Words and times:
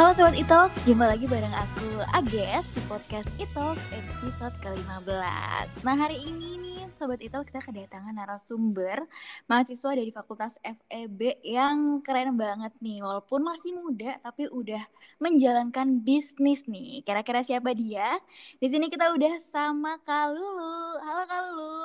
Halo 0.00 0.16
Sobat 0.16 0.32
Italks, 0.32 0.80
jumpa 0.88 1.12
lagi 1.12 1.28
bareng 1.28 1.52
aku 1.52 2.00
Ages 2.16 2.64
di 2.72 2.80
podcast 2.88 3.28
Italks 3.36 3.84
episode 3.92 4.56
ke-15 4.64 5.84
Nah 5.84 5.92
hari 5.92 6.16
ini 6.24 6.56
nih 6.56 6.88
Sobat 6.96 7.20
Italks 7.20 7.52
kita 7.52 7.60
kedatangan 7.60 8.16
narasumber 8.16 9.04
mahasiswa 9.44 9.92
dari 9.92 10.08
Fakultas 10.08 10.56
FEB 10.64 11.44
yang 11.44 12.00
keren 12.00 12.32
banget 12.40 12.72
nih 12.80 13.04
Walaupun 13.04 13.44
masih 13.44 13.76
muda 13.76 14.16
tapi 14.24 14.48
udah 14.48 14.80
menjalankan 15.20 16.00
bisnis 16.00 16.64
nih 16.64 17.04
Kira-kira 17.04 17.44
siapa 17.44 17.76
dia? 17.76 18.16
Di 18.56 18.72
sini 18.72 18.88
kita 18.88 19.12
udah 19.12 19.36
sama 19.52 20.00
Kalulu 20.00 20.96
Halo 20.96 21.24
Kalulu 21.28 21.76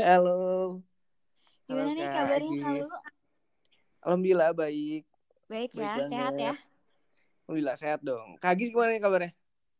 Halo. 0.00 0.40
Gimana 1.68 1.84
Halo, 1.84 2.00
nih 2.00 2.06
Kak 2.08 2.16
kabarnya. 2.16 2.60
Kalulu? 2.64 2.96
Alhamdulillah 4.08 4.50
baik. 4.56 5.04
Baik 5.52 5.70
ya, 5.76 6.00
Baik 6.00 6.08
sehat 6.08 6.34
ya? 6.40 6.56
Alhamdulillah 7.46 7.78
sehat 7.78 8.00
dong. 8.02 8.28
Kak 8.42 8.58
Agis 8.58 8.74
gimana 8.74 8.90
nih 8.90 9.02
kabarnya? 9.06 9.30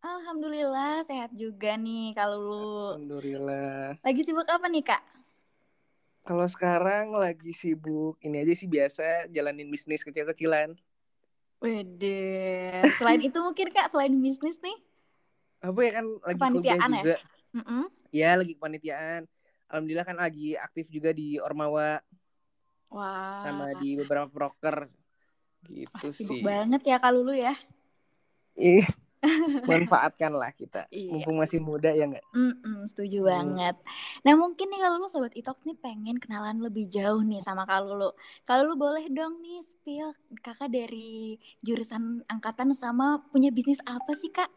Alhamdulillah 0.07 1.03
sehat 1.03 1.31
juga 1.35 1.75
nih 1.75 2.15
Kalulu 2.15 2.95
Alhamdulillah. 2.95 3.99
Lagi 4.07 4.23
sibuk 4.23 4.47
apa 4.47 4.67
nih 4.71 4.85
Kak? 4.87 5.03
Kalau 6.27 6.47
sekarang 6.47 7.15
lagi 7.15 7.51
sibuk, 7.55 8.15
ini 8.23 8.37
aja 8.43 8.55
sih 8.55 8.67
biasa 8.71 9.03
jalanin 9.35 9.67
bisnis 9.75 10.07
kecil-kecilan. 10.07 10.79
Wede. 11.59 12.07
Selain 12.99 13.19
itu 13.19 13.39
mungkin 13.43 13.69
Kak, 13.75 13.91
selain 13.91 14.15
bisnis 14.23 14.63
nih? 14.63 14.77
Apa 15.59 15.81
ya 15.83 15.91
kan 15.99 16.07
lagi 16.23 16.39
kuliah 16.39 16.79
Kepanitiaan 16.79 16.91
ya? 16.91 17.03
juga. 17.03 17.15
Mm-mm. 17.59 17.85
Ya 18.15 18.31
lagi 18.39 18.53
kepanitiaan. 18.55 19.23
Alhamdulillah 19.67 20.07
kan 20.07 20.19
lagi 20.23 20.55
aktif 20.55 20.87
juga 20.95 21.11
di 21.11 21.43
Ormawa 21.43 21.99
Wah. 22.91 23.43
sama 23.43 23.75
di 23.83 23.99
beberapa 23.99 24.31
proker. 24.31 24.87
Gitu 25.65 26.09
Wah, 26.27 26.29
sih. 26.29 26.45
banget 26.47 26.81
ya 26.91 26.97
Kak 27.03 27.11
Lulu 27.15 27.33
ya. 27.45 27.53
Ih, 28.73 28.85
manfaatkan 29.71 30.33
lah 30.41 30.51
kita. 30.61 30.83
Iya. 30.97 31.27
Mumpung 31.27 31.37
masih 31.43 31.61
muda 31.69 31.91
ya 31.99 32.05
nggak? 32.11 32.27
Mm-mm, 32.37 32.85
setuju 32.93 33.19
Hmm. 33.25 33.33
banget. 33.33 33.77
Nah 34.25 34.35
mungkin 34.37 34.67
nih 34.69 34.81
kalau 34.85 34.97
lu 35.01 35.09
Sobat 35.09 35.33
Itok 35.41 35.59
nih 35.67 35.77
pengen 35.85 36.17
kenalan 36.23 36.59
lebih 36.67 36.85
jauh 36.97 37.23
nih 37.31 37.41
sama 37.47 37.63
Kak 37.65 37.81
Lulu. 37.87 38.11
Kalau 38.49 38.63
lu 38.69 38.75
boleh 38.77 39.05
dong 39.09 39.41
nih 39.45 39.59
spill 39.71 40.09
kakak 40.45 40.69
dari 40.69 41.41
jurusan 41.67 42.03
angkatan 42.29 42.71
sama 42.77 43.07
punya 43.33 43.49
bisnis 43.57 43.81
apa 43.89 44.13
sih 44.21 44.29
Kak? 44.37 44.51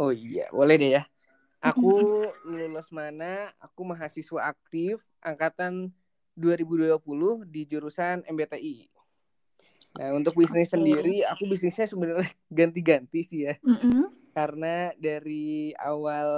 Oh 0.00 0.10
iya, 0.14 0.42
boleh 0.56 0.74
deh 0.82 0.90
ya. 0.96 1.02
Aku 1.68 1.88
lulus 2.48 2.88
mana? 2.98 3.50
Aku 3.64 3.82
mahasiswa 3.90 4.40
aktif 4.52 5.02
angkatan 5.30 5.74
2020 6.42 7.44
di 7.54 7.60
jurusan 7.70 8.16
MBTI. 8.34 8.76
Nah, 9.98 10.14
untuk 10.14 10.38
bisnis 10.38 10.70
Oke. 10.70 10.78
sendiri, 10.78 11.26
aku 11.26 11.42
bisnisnya 11.50 11.90
sebenarnya 11.90 12.30
ganti-ganti 12.58 13.26
sih 13.26 13.50
ya. 13.50 13.58
Mm-mm. 13.66 14.06
Karena 14.30 14.94
dari 14.94 15.74
awal 15.74 16.28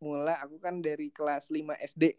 mula 0.00 0.40
aku 0.40 0.56
kan 0.56 0.80
dari 0.80 1.12
kelas 1.12 1.52
5 1.52 1.76
SD 1.76 2.16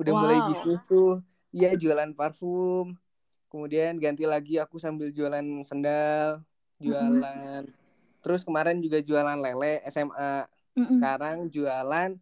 udah 0.00 0.12
Wow. 0.16 0.20
mulai 0.24 0.38
bisnis 0.48 0.80
tuh. 0.88 1.20
Iya, 1.52 1.76
jualan 1.76 2.16
parfum. 2.16 2.96
Kemudian 3.52 4.00
ganti 4.00 4.24
lagi 4.24 4.56
aku 4.56 4.80
sambil 4.80 5.12
jualan 5.12 5.44
sendal, 5.66 6.40
jualan. 6.80 7.68
Terus 8.24 8.40
kemarin 8.40 8.80
juga 8.80 9.04
jualan 9.04 9.36
lele 9.36 9.84
SMA 9.84 10.48
Mm-mm. 10.72 10.88
sekarang 10.96 11.36
jualan 11.52 12.16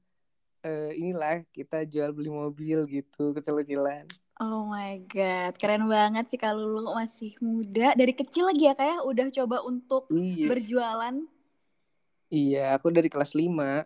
eh, 0.66 0.90
inilah 0.98 1.46
kita 1.54 1.86
jual 1.86 2.10
beli 2.10 2.32
mobil 2.32 2.82
gitu 2.90 3.30
kecil-kecilan 3.36 4.08
Oh 4.38 4.70
my 4.70 5.02
god, 5.10 5.58
keren 5.58 5.90
banget 5.90 6.30
sih 6.30 6.38
Kak 6.38 6.54
Lulu 6.54 6.94
masih 6.94 7.34
muda 7.42 7.90
dari 7.98 8.14
kecil 8.14 8.46
lagi 8.46 8.70
ya 8.70 8.74
kayak 8.78 9.02
udah 9.02 9.26
coba 9.34 9.66
untuk 9.66 10.06
iya 10.14 10.46
berjualan. 10.46 11.14
iya 12.30 12.78
aku 12.78 12.86
dari 12.94 13.10
kelas 13.10 13.34
5 13.34 13.82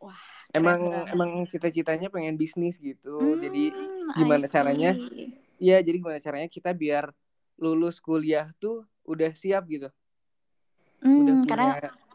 Wah, 0.00 0.16
emang 0.56 0.80
banget. 0.80 1.12
emang 1.12 1.30
cita-citanya 1.46 2.08
pengen 2.08 2.40
bisnis 2.40 2.80
gitu 2.80 3.36
jadi 3.36 3.62
Hmm, 3.76 4.08
gimana 4.16 4.44
I 4.44 4.48
see. 4.48 4.52
caranya? 4.56 4.90
iya 5.60 5.76
jadi 5.84 5.96
gimana 6.00 6.18
caranya 6.18 6.48
kita 6.48 6.70
biar 6.72 7.12
lulus 7.60 8.00
kuliah 8.00 8.50
tuh 8.56 8.88
udah 9.04 9.30
siap 9.36 9.68
gitu 9.68 9.92
udah 11.02 11.34
Hmm, 11.34 11.42
punya 11.44 11.50
karena 11.50 11.74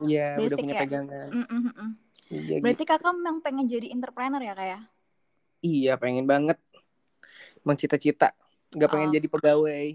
iya 0.09 0.25
udah 0.42 0.58
punya 0.58 0.75
ya? 0.75 0.81
pegangan 0.84 1.28
Mm, 1.31 1.46
mm, 1.48 1.62
mm. 1.75 1.92
iya 2.34 2.56
berarti 2.64 2.84
gitu. 2.84 2.92
kakak 2.92 3.14
memang 3.14 3.38
pengen 3.46 3.66
jadi 3.68 3.88
entrepreneur 3.94 4.42
ya 4.42 4.54
kak 4.56 4.68
ya? 4.68 4.80
iya 5.64 5.92
pengen 6.02 6.25
banget 6.28 6.58
emang 7.68 7.80
cita-cita 7.84 8.26
nggak 8.76 8.90
pengen 8.92 9.12
Oh. 9.12 9.18
jadi 9.18 9.28
pegawai 9.34 9.86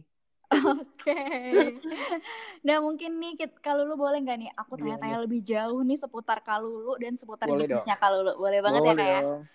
Oke. 0.52 1.12
Nah 2.66 2.78
mungkin 2.84 3.18
nih 3.18 3.32
Kit, 3.40 3.52
Kalulu 3.64 3.94
boleh 3.98 4.18
nggak 4.22 4.38
nih 4.38 4.50
aku 4.60 4.76
Gimana? 4.76 4.80
tanya-tanya 4.80 5.18
lebih 5.24 5.40
jauh 5.42 5.80
nih 5.82 5.98
seputar 5.98 6.38
Kalulu 6.44 6.94
dan 7.02 7.16
seputar 7.16 7.48
Boleh 7.48 7.56
bisnisnya 7.56 7.96
Kalulu. 7.98 8.36
Boleh 8.38 8.60
banget 8.62 8.82
ya 8.88 8.94
boleh 8.94 8.98
kak 8.98 9.08
ya? 9.08 9.20
dong 9.20 9.48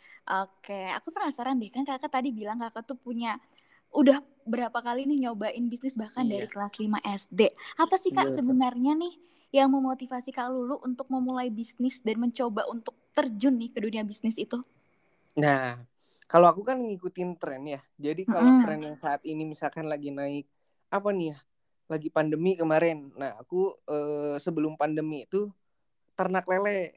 Oke, 0.44 0.82
aku 0.98 1.10
penasaran 1.16 1.56
deh 1.62 1.72
kan 1.72 1.84
kakak 1.88 2.12
tadi 2.12 2.30
bilang 2.36 2.60
kakak 2.60 2.84
tuh 2.90 2.98
punya 3.00 3.40
udah 3.96 4.20
berapa 4.48 4.80
kali 4.84 5.08
nih 5.10 5.30
nyobain 5.30 5.66
bisnis 5.72 5.96
bahkan 5.98 6.26
Iya. 6.26 6.34
dari 6.34 6.48
kelas 6.52 6.78
5 6.82 7.00
SD. 7.06 7.52
Apa 7.80 7.96
sih 8.02 8.12
kak 8.12 8.28
Iya, 8.28 8.32
betul. 8.34 8.38
sebenarnya 8.38 8.94
nih 8.98 9.14
yang 9.56 9.72
memotivasi 9.74 10.30
Kak 10.36 10.52
Lulu 10.52 10.78
untuk 10.84 11.08
memulai 11.10 11.48
bisnis 11.50 12.04
dan 12.04 12.20
mencoba 12.20 12.68
untuk 12.68 12.94
terjun 13.16 13.56
nih 13.58 13.72
ke 13.74 13.80
dunia 13.82 14.04
bisnis 14.04 14.36
itu? 14.38 14.60
Nah, 15.36 15.86
kalau 16.32 16.48
aku 16.52 16.62
kan 16.70 16.78
ngikutin 16.86 17.30
tren 17.42 17.62
ya. 17.74 17.80
Jadi 18.06 18.22
kalau 18.34 18.52
Mm-mm. 18.52 18.62
tren 18.62 18.80
yang 18.88 18.98
saat 19.04 19.22
ini 19.32 19.44
misalkan 19.54 19.86
lagi 19.92 20.10
naik 20.12 20.46
apa 20.96 21.10
nih 21.18 21.26
ya? 21.34 21.38
Lagi 21.92 22.08
pandemi 22.18 22.50
kemarin. 22.62 22.98
Nah, 23.20 23.32
aku 23.42 23.56
eh, 23.92 24.36
sebelum 24.46 24.74
pandemi 24.82 25.16
itu 25.28 25.38
ternak 26.18 26.46
lele. 26.52 26.94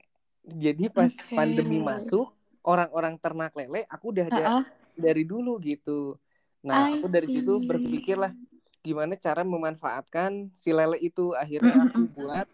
Jadi 0.64 0.84
pas 0.96 1.12
Oke. 1.12 1.36
pandemi 1.36 1.76
masuk, 1.90 2.26
orang-orang 2.66 3.14
ternak 3.22 3.52
lele 3.58 3.84
aku 3.94 4.04
udah 4.14 4.26
ada 4.32 4.46
Heeh. 4.46 4.64
dari 4.96 5.22
dulu 5.28 5.60
gitu. 5.62 6.16
Nah, 6.66 6.90
I 6.90 6.94
aku 6.94 7.06
dari 7.14 7.28
situ 7.30 7.50
see. 7.60 7.70
berpikirlah 7.70 8.32
gimana 8.86 9.14
cara 9.20 9.42
memanfaatkan 9.46 10.50
si 10.62 10.70
lele 10.78 10.96
itu. 11.00 11.32
Akhirnya 11.36 11.74
aku 11.86 12.00
buat 12.16 12.46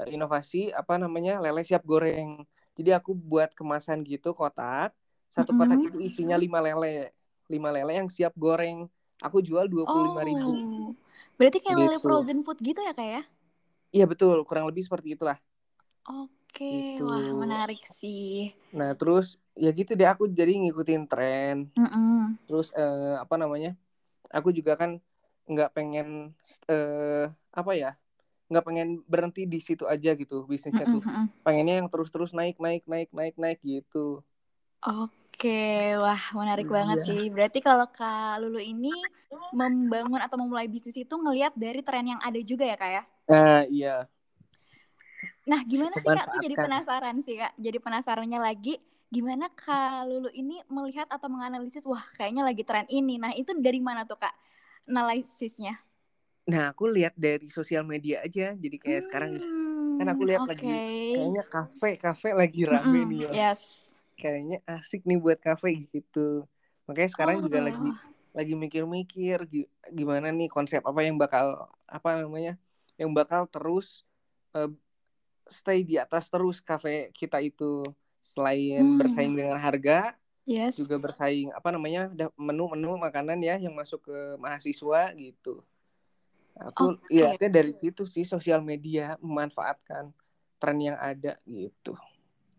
eh, 0.00 0.08
inovasi 0.16 0.72
apa 0.74 0.94
namanya? 1.02 1.32
lele 1.44 1.60
siap 1.68 1.82
goreng. 1.86 2.42
Jadi 2.78 2.90
aku 2.98 3.10
buat 3.14 3.50
kemasan 3.58 4.02
gitu 4.06 4.34
kotak. 4.34 4.90
Satu 5.34 5.50
kotak 5.58 5.78
Mm-mm. 5.82 5.90
itu 5.90 5.98
isinya 6.08 6.36
lima 6.38 6.58
lele. 6.62 7.10
Lima 7.50 7.68
lele 7.74 7.92
yang 8.00 8.08
siap 8.08 8.32
goreng. 8.38 8.86
Aku 9.26 9.38
jual 9.42 9.66
dua 9.66 9.84
puluh 9.90 10.06
lima 10.10 10.22
ribu. 10.22 10.50
Oh, 10.54 10.94
berarti 11.38 11.58
kayak 11.62 11.76
lele 11.78 11.96
Gitu. 11.98 12.06
frozen 12.06 12.38
food 12.46 12.58
gitu 12.62 12.80
ya 12.86 12.92
kak 12.94 13.08
ya? 13.08 13.22
Iya 13.94 14.04
betul, 14.10 14.36
kurang 14.48 14.66
lebih 14.70 14.82
seperti 14.86 15.14
itulah. 15.14 15.38
Oke, 16.06 16.64
Gitu. 16.66 17.02
wah 17.06 17.28
menarik 17.42 17.80
sih. 17.98 18.54
Nah 18.74 18.90
terus 18.98 19.38
ya 19.54 19.70
gitu 19.70 19.94
deh 19.98 20.08
aku 20.08 20.24
jadi 20.30 20.50
ngikutin 20.54 21.02
tren. 21.10 21.56
Mm-mm. 21.78 22.38
Terus 22.46 22.68
eh, 22.74 23.14
apa 23.22 23.34
namanya? 23.38 23.70
Aku 24.34 24.50
juga 24.50 24.74
kan 24.80 24.98
nggak 25.50 25.70
pengen 25.76 26.34
eh, 26.70 27.24
apa 27.54 27.72
ya? 27.74 27.90
Nggak 28.50 28.64
pengen 28.66 28.88
berhenti 29.08 29.42
di 29.48 29.58
situ 29.62 29.84
aja 29.86 30.10
gitu 30.18 30.44
bisnisnya 30.50 30.86
tuh. 30.90 31.02
Mm-mm, 31.02 31.14
mm-mm. 31.14 31.26
Pengennya 31.46 31.74
yang 31.80 31.88
terus-terus 31.92 32.32
naik, 32.34 32.56
naik, 32.58 32.82
naik, 32.88 33.08
naik, 33.14 33.34
naik 33.38 33.58
gitu. 33.62 34.20
Oke, 34.84 35.23
wah 36.02 36.22
menarik 36.38 36.68
banget 36.76 36.98
Iya. 36.98 37.04
sih. 37.06 37.20
Berarti 37.34 37.58
kalau 37.68 37.86
Kak 37.96 38.40
Lulu 38.42 38.60
ini 38.72 38.88
membangun 39.58 40.20
atau 40.24 40.36
memulai 40.42 40.66
bisnis 40.74 40.96
itu 41.04 41.14
ngelihat 41.22 41.52
dari 41.64 41.80
tren 41.86 42.06
yang 42.12 42.20
ada 42.26 42.40
juga 42.50 42.64
ya 42.70 42.76
kak 42.82 42.90
ya? 42.96 43.02
Nah 43.28 43.64
iya. 43.70 44.08
Nah 45.44 45.60
gimana 45.64 45.96
sih 46.00 46.10
kak? 46.12 46.24
Aku 46.30 46.36
jadi 46.40 46.56
penasaran 46.56 47.16
sih 47.24 47.36
kak. 47.40 47.52
Jadi 47.60 47.78
penasarannya 47.80 48.38
lagi 48.40 48.80
gimana 49.12 49.46
Kak 49.52 50.10
Lulu 50.10 50.30
ini 50.34 50.58
melihat 50.66 51.06
atau 51.06 51.28
menganalisis 51.30 51.84
wah 51.86 52.02
kayaknya 52.16 52.42
lagi 52.42 52.62
tren 52.66 52.86
ini. 52.90 53.14
Nah 53.20 53.32
itu 53.36 53.52
dari 53.56 53.78
mana 53.78 54.02
tuh 54.08 54.18
kak 54.18 54.34
analisisnya? 54.88 55.78
Nah 56.50 56.62
aku 56.72 56.84
lihat 56.96 57.14
dari 57.26 57.46
sosial 57.56 57.84
media 57.92 58.16
aja. 58.26 58.42
Jadi 58.64 58.76
kayak 58.84 59.02
sekarang 59.06 59.32
kan 59.98 60.06
aku 60.12 60.22
lihat 60.30 60.42
Hmm, 60.42 60.48
oke. 60.48 60.50
lagi 60.50 60.68
kayaknya 61.12 61.42
kafe 61.52 61.88
kafe 62.04 62.28
lagi 62.40 62.60
rame 62.72 62.98
Mm-mm, 62.98 63.10
nih 63.10 63.20
ya. 63.28 63.32
Yes. 63.32 63.93
Kayaknya 64.14 64.58
asik 64.64 65.02
nih 65.02 65.18
buat 65.18 65.38
kafe 65.38 65.86
gitu 65.90 66.46
makanya 66.84 67.10
sekarang 67.10 67.36
juga 67.40 67.58
Oh. 67.60 67.66
lagi 67.66 67.88
lagi 68.34 68.54
mikir-mikir 68.54 69.38
gi- 69.46 69.70
gimana 69.90 70.30
nih 70.30 70.50
konsep 70.50 70.82
apa 70.82 71.00
yang 71.02 71.14
bakal 71.14 71.70
apa 71.86 72.08
namanya 72.18 72.58
yang 72.98 73.14
bakal 73.14 73.46
terus 73.46 74.02
eh, 74.52 74.70
stay 75.46 75.82
di 75.82 76.00
atas 76.00 76.26
terus 76.26 76.58
kafe 76.58 77.10
kita 77.12 77.38
itu 77.38 77.84
selain 78.24 78.82
Hmm. 78.82 78.98
bersaing 78.98 79.34
dengan 79.34 79.58
harga 79.60 80.16
Yes. 80.44 80.76
juga 80.76 81.00
bersaing 81.00 81.52
apa 81.52 81.72
namanya 81.72 82.10
menu-menu 82.36 82.96
makanan 83.00 83.40
ya 83.40 83.56
yang 83.56 83.72
masuk 83.72 84.04
ke 84.04 84.16
mahasiswa 84.36 85.12
gitu 85.14 85.64
aku 86.54 86.94
Oke. 86.94 87.10
lihatnya 87.10 87.50
dari 87.50 87.72
situ 87.72 88.04
sih 88.04 88.22
sosial 88.22 88.60
media 88.60 89.16
memanfaatkan 89.18 90.12
tren 90.58 90.78
yang 90.78 90.96
ada 90.96 91.34
gitu 91.44 91.96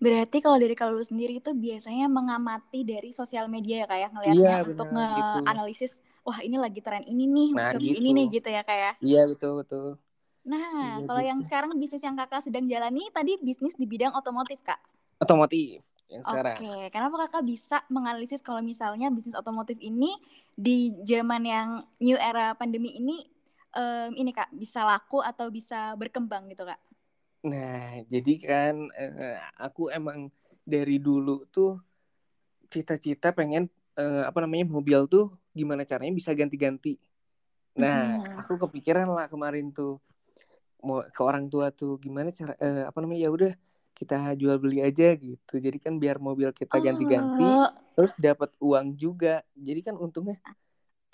Berarti 0.03 0.37
kalau 0.43 0.57
dari 0.59 0.75
kalau 0.77 0.93
lu 0.99 1.05
sendiri 1.05 1.39
itu 1.41 1.51
biasanya 1.55 2.05
mengamati 2.11 2.83
dari 2.83 3.09
sosial 3.15 3.47
media 3.47 3.83
ya 3.83 3.87
kayak 3.87 4.09
ngelihatnya 4.13 4.55
Iya, 4.55 4.55
untuk 4.67 4.87
gitu. 4.91 4.93
nge-analisis 4.95 5.91
wah 6.27 6.39
ini 6.43 6.57
lagi 6.59 6.79
tren 6.85 7.03
ini 7.07 7.23
nih, 7.29 7.49
Nah, 7.55 7.71
coba 7.73 7.79
ini 7.81 7.99
gitu. 7.99 8.11
nih 8.17 8.25
gitu 8.37 8.49
ya 8.51 8.61
kayak. 8.67 8.93
iya 9.05 9.21
betul 9.31 9.51
betul 9.61 9.85
Nah, 10.51 11.01
Iya, 11.01 11.05
kalau 11.07 11.21
yang 11.29 11.39
gitu. 11.41 11.47
sekarang 11.47 11.71
bisnis 11.81 12.03
yang 12.07 12.15
kakak 12.19 12.41
sedang 12.45 12.65
jalani 12.71 13.03
tadi 13.17 13.33
bisnis 13.47 13.73
di 13.79 13.85
bidang 13.91 14.13
otomotif 14.19 14.59
kak. 14.67 14.79
Otomotif 15.23 15.81
yang 16.11 16.23
Oke, 16.25 16.33
sekarang. 16.55 16.57
kenapa 16.89 17.15
kakak 17.29 17.43
bisa 17.45 17.77
menganalisis 17.93 18.41
kalau 18.41 18.61
misalnya 18.65 19.13
bisnis 19.13 19.37
otomotif 19.37 19.77
ini 19.77 20.17
di 20.57 20.89
zaman 21.05 21.41
yang 21.45 21.67
new 22.01 22.17
era 22.17 22.57
pandemi 22.57 22.97
ini 22.97 23.29
em, 23.77 24.09
ini 24.17 24.31
kak 24.33 24.49
bisa 24.57 24.81
laku 24.89 25.21
atau 25.21 25.53
bisa 25.53 25.93
berkembang 26.01 26.49
gitu 26.49 26.65
kak? 26.65 26.81
Nah, 27.51 28.01
jadi 28.11 28.31
kan 28.41 28.73
eh, 29.01 29.37
aku 29.65 29.81
emang 29.97 30.19
dari 30.65 30.97
dulu 30.97 31.45
tuh 31.53 31.69
cita-cita 32.73 33.27
pengen 33.37 33.69
eh, 33.99 34.23
apa 34.29 34.39
namanya 34.43 34.65
mobil 34.75 34.99
tuh 35.13 35.25
gimana 35.55 35.81
caranya 35.89 36.13
bisa 36.19 36.31
ganti-ganti. 36.39 36.97
Nah, 37.81 38.17
Mm-mm. 38.17 38.39
aku 38.39 38.53
kepikiran 38.63 39.07
lah 39.15 39.25
kemarin 39.33 39.71
tuh 39.77 40.01
mau 40.85 41.01
ke 41.15 41.21
orang 41.25 41.45
tua 41.51 41.67
tuh 41.73 41.97
gimana 42.03 42.29
cara 42.33 42.53
eh, 42.61 42.85
apa 42.89 42.97
namanya 43.01 43.21
ya 43.27 43.31
udah 43.33 43.53
kita 43.97 44.15
jual 44.41 44.57
beli 44.63 44.79
aja 44.85 45.15
gitu. 45.17 45.53
Jadi 45.65 45.77
kan 45.81 45.93
biar 46.03 46.17
mobil 46.21 46.49
kita 46.53 46.77
ganti-ganti 46.83 47.57
Oh, 47.57 47.69
terus 47.95 48.13
dapat 48.19 48.51
uang 48.61 48.95
juga. 48.99 49.41
Jadi 49.57 49.79
kan 49.87 49.95
untungnya 49.97 50.37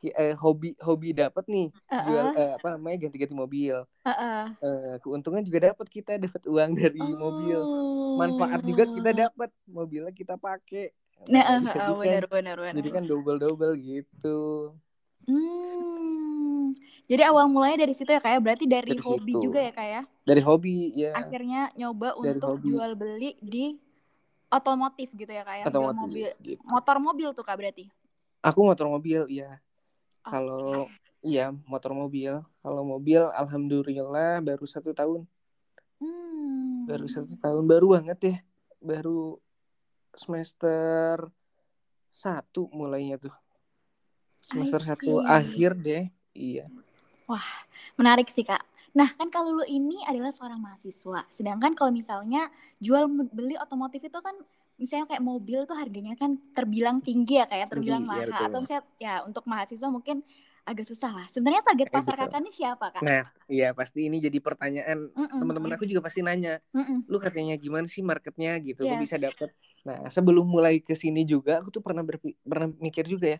eh, 0.09 0.33
hobi 0.33 0.73
hobi 0.81 1.13
dapat 1.13 1.45
nih 1.45 1.69
jual 1.85 2.25
uh-uh, 2.33 2.41
eh, 2.41 2.51
apa 2.57 2.67
namanya 2.73 3.05
ganti-ganti 3.05 3.37
mobil. 3.37 3.77
uh-uh. 4.01 4.43
Eh, 4.57 4.95
keuntungan 5.05 5.45
juga 5.45 5.69
dapat 5.69 5.87
kita 5.87 6.17
dapat 6.17 6.41
uang 6.49 6.71
dari 6.73 6.97
mobil. 6.97 7.59
Manfaat 8.17 8.65
juga 8.65 8.83
kita 8.89 9.09
Oh. 9.11 9.17
dapat 9.29 9.49
mobilnya 9.69 10.09
kita 10.11 10.35
pakai. 10.35 10.89
Nah, 11.29 11.61
Nah, 11.61 11.69
uh, 11.69 11.69
jadi 11.69 11.77
uh, 11.77 11.85
kan 11.85 11.93
benar 12.01 12.57
benar 12.57 12.73
jadi 12.73 12.89
kan 12.89 13.03
double-double 13.05 13.73
gitu. 13.77 14.73
Hmm. 15.29 16.73
Jadi 17.05 17.21
awal 17.27 17.45
mulanya 17.51 17.83
dari 17.83 17.93
situ 17.93 18.07
ya 18.09 18.23
kayak 18.23 18.39
berarti 18.39 18.65
dari 18.65 18.95
Dari 18.95 19.03
hobi 19.03 19.33
situ. 19.35 19.43
juga 19.51 19.59
ya 19.61 19.71
kayak. 19.75 20.03
Dari 20.23 20.41
hobi 20.41 20.75
ya, 20.95 21.11
Akhirnya 21.13 21.61
nyoba 21.75 22.15
dari 22.17 22.39
untuk 22.39 22.49
hobi 22.55 22.67
jual 22.71 22.91
beli 22.95 23.31
di 23.43 23.65
otomotif 24.47 25.11
gitu 25.13 25.31
ya 25.31 25.43
kayak 25.43 25.67
jual 25.71 25.91
mobil 25.93 26.27
gitu. 26.39 26.61
motor 26.65 26.97
mobil 27.03 27.27
tuh 27.35 27.43
kak 27.43 27.55
berarti. 27.59 27.85
Aku 28.41 28.65
motor 28.65 28.87
mobil 28.89 29.27
ya. 29.29 29.59
Oke. 30.21 30.29
Kalau 30.29 30.87
iya 31.25 31.49
motor 31.65 31.97
mobil. 31.97 32.41
Kalau 32.61 32.81
mobil 32.85 33.21
alhamdulillah 33.33 34.41
baru 34.45 34.65
satu 34.69 34.93
tahun. 34.93 35.25
Hmm. 35.97 36.85
Baru 36.85 37.05
satu 37.09 37.33
tahun 37.37 37.63
baru 37.65 37.97
banget 37.97 38.19
ya. 38.21 38.37
Baru 38.81 39.41
semester 40.13 41.29
satu 42.13 42.69
mulainya 42.69 43.17
tuh. 43.17 43.33
Semester 44.41 44.81
satu 44.81 45.21
akhir 45.25 45.77
deh. 45.77 46.05
Iya. 46.33 46.69
Menarik 47.95 48.27
sih 48.27 48.43
kak. 48.43 48.61
Nah 48.91 49.15
kan 49.15 49.31
kalau 49.31 49.55
lu 49.55 49.65
ini 49.65 50.03
adalah 50.03 50.35
seorang 50.35 50.59
mahasiswa, 50.59 51.23
sedangkan 51.31 51.71
kalau 51.71 51.95
misalnya 51.95 52.51
jual 52.83 53.07
beli 53.07 53.55
otomotif 53.55 54.03
itu 54.03 54.19
kan 54.19 54.35
misalnya 54.81 55.05
kayak 55.11 55.23
mobil 55.31 55.59
tuh 55.69 55.77
harganya 55.81 56.13
kan 56.21 56.31
terbilang 56.57 56.97
tinggi 57.07 57.33
ya 57.41 57.45
kayak 57.51 57.67
terbilang 57.71 58.03
Tinggi, 58.03 58.15
ya, 58.19 58.25
mahal 58.25 58.29
betul. 58.29 58.47
atau 58.49 58.59
misalnya 58.63 58.83
ya 59.05 59.13
untuk 59.29 59.43
mahasiswa 59.51 59.89
mungkin 59.95 60.17
agak 60.69 60.85
susah 60.91 61.11
lah. 61.17 61.25
Sebenarnya 61.33 61.63
target 61.67 61.89
Eh, 61.91 61.91
pasar 61.95 62.13
betul. 62.13 62.17
kakak 62.19 62.39
ini 62.43 62.51
siapa 62.53 62.87
kak? 62.95 63.05
Nah, 63.05 63.19
iya 63.53 63.65
pasti 63.79 63.99
ini 64.07 64.17
jadi 64.27 64.39
pertanyaan 64.47 64.99
teman-teman 65.39 65.71
aku 65.75 65.85
juga 65.91 66.01
pasti 66.07 66.21
nanya, 66.27 66.51
mm-mm. 66.75 66.99
lu 67.11 67.17
katanya 67.25 67.53
gimana 67.63 67.87
sih 67.95 68.03
marketnya 68.11 68.49
gitu, 68.67 68.81
kok 68.89 68.99
bisa 69.05 69.17
Yes. 69.17 69.23
dapet. 69.25 69.49
Nah, 69.87 69.97
sebelum 70.15 70.45
mulai 70.55 70.75
ke 70.87 70.93
sini 71.03 71.21
juga 71.33 71.51
aku 71.61 71.69
tuh 71.75 71.83
pernah 71.87 72.03
berpi- 72.09 72.37
pernah 72.51 72.67
mikir 72.85 73.05
juga 73.13 73.27
ya, 73.35 73.39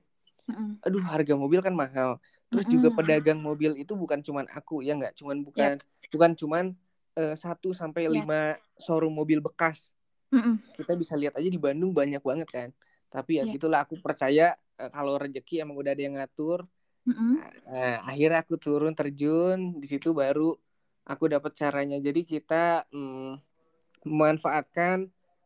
Mm-mm. 0.49 0.77
aduh 0.85 1.03
harga 1.13 1.33
mobil 1.44 1.59
kan 1.67 1.75
mahal. 1.83 2.09
Terus 2.51 2.67
juga 2.73 2.89
Mm-mm. 2.89 2.97
pedagang 2.97 3.39
mobil 3.41 3.71
itu 3.81 3.94
bukan 4.03 4.19
cuman 4.27 4.45
aku 4.57 4.73
ya 4.87 4.91
nggak, 4.99 5.13
cuman 5.19 5.37
bukan 5.47 5.73
bukan 6.13 6.31
cuman 6.41 6.65
eh, 7.19 7.33
satu 7.44 7.69
sampai 7.81 8.03
Yes. 8.07 8.17
lima 8.17 8.57
showroom 8.81 9.13
mobil 9.15 9.39
bekas. 9.44 9.94
Mm-mm. 10.33 10.56
Kita 10.78 10.94
bisa 11.01 11.13
lihat 11.19 11.33
aja 11.39 11.50
di 11.56 11.60
Bandung 11.66 11.92
banyak 12.00 12.22
banget 12.30 12.50
kan. 12.57 12.69
Tapi 13.13 13.31
ya 13.39 13.44
Iya. 13.44 13.54
gitulah 13.56 13.80
aku 13.86 13.95
percaya 14.06 14.44
eh, 14.80 14.89
kalau 14.95 15.13
rezeki 15.22 15.54
emang 15.63 15.75
udah 15.81 15.92
ada 15.95 16.04
yang 16.07 16.16
ngatur. 16.18 16.60
Nah, 17.72 17.95
akhirnya 18.10 18.39
aku 18.44 18.56
turun 18.63 18.94
terjun 19.00 19.57
di 19.81 19.86
situ 19.92 20.10
baru 20.22 20.42
aku 21.12 21.24
dapat 21.33 21.51
caranya. 21.62 21.98
Jadi 22.07 22.22
kita 22.33 22.86
mm, 22.92 23.31
memanfaatkan 24.07 24.98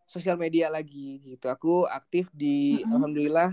sosial 0.07 0.37
media 0.39 0.67
lagi 0.71 1.21
gitu. 1.25 1.45
Aku 1.55 1.85
aktif 1.89 2.29
di 2.33 2.45
Mm-mm. 2.71 2.91
alhamdulillah 2.93 3.49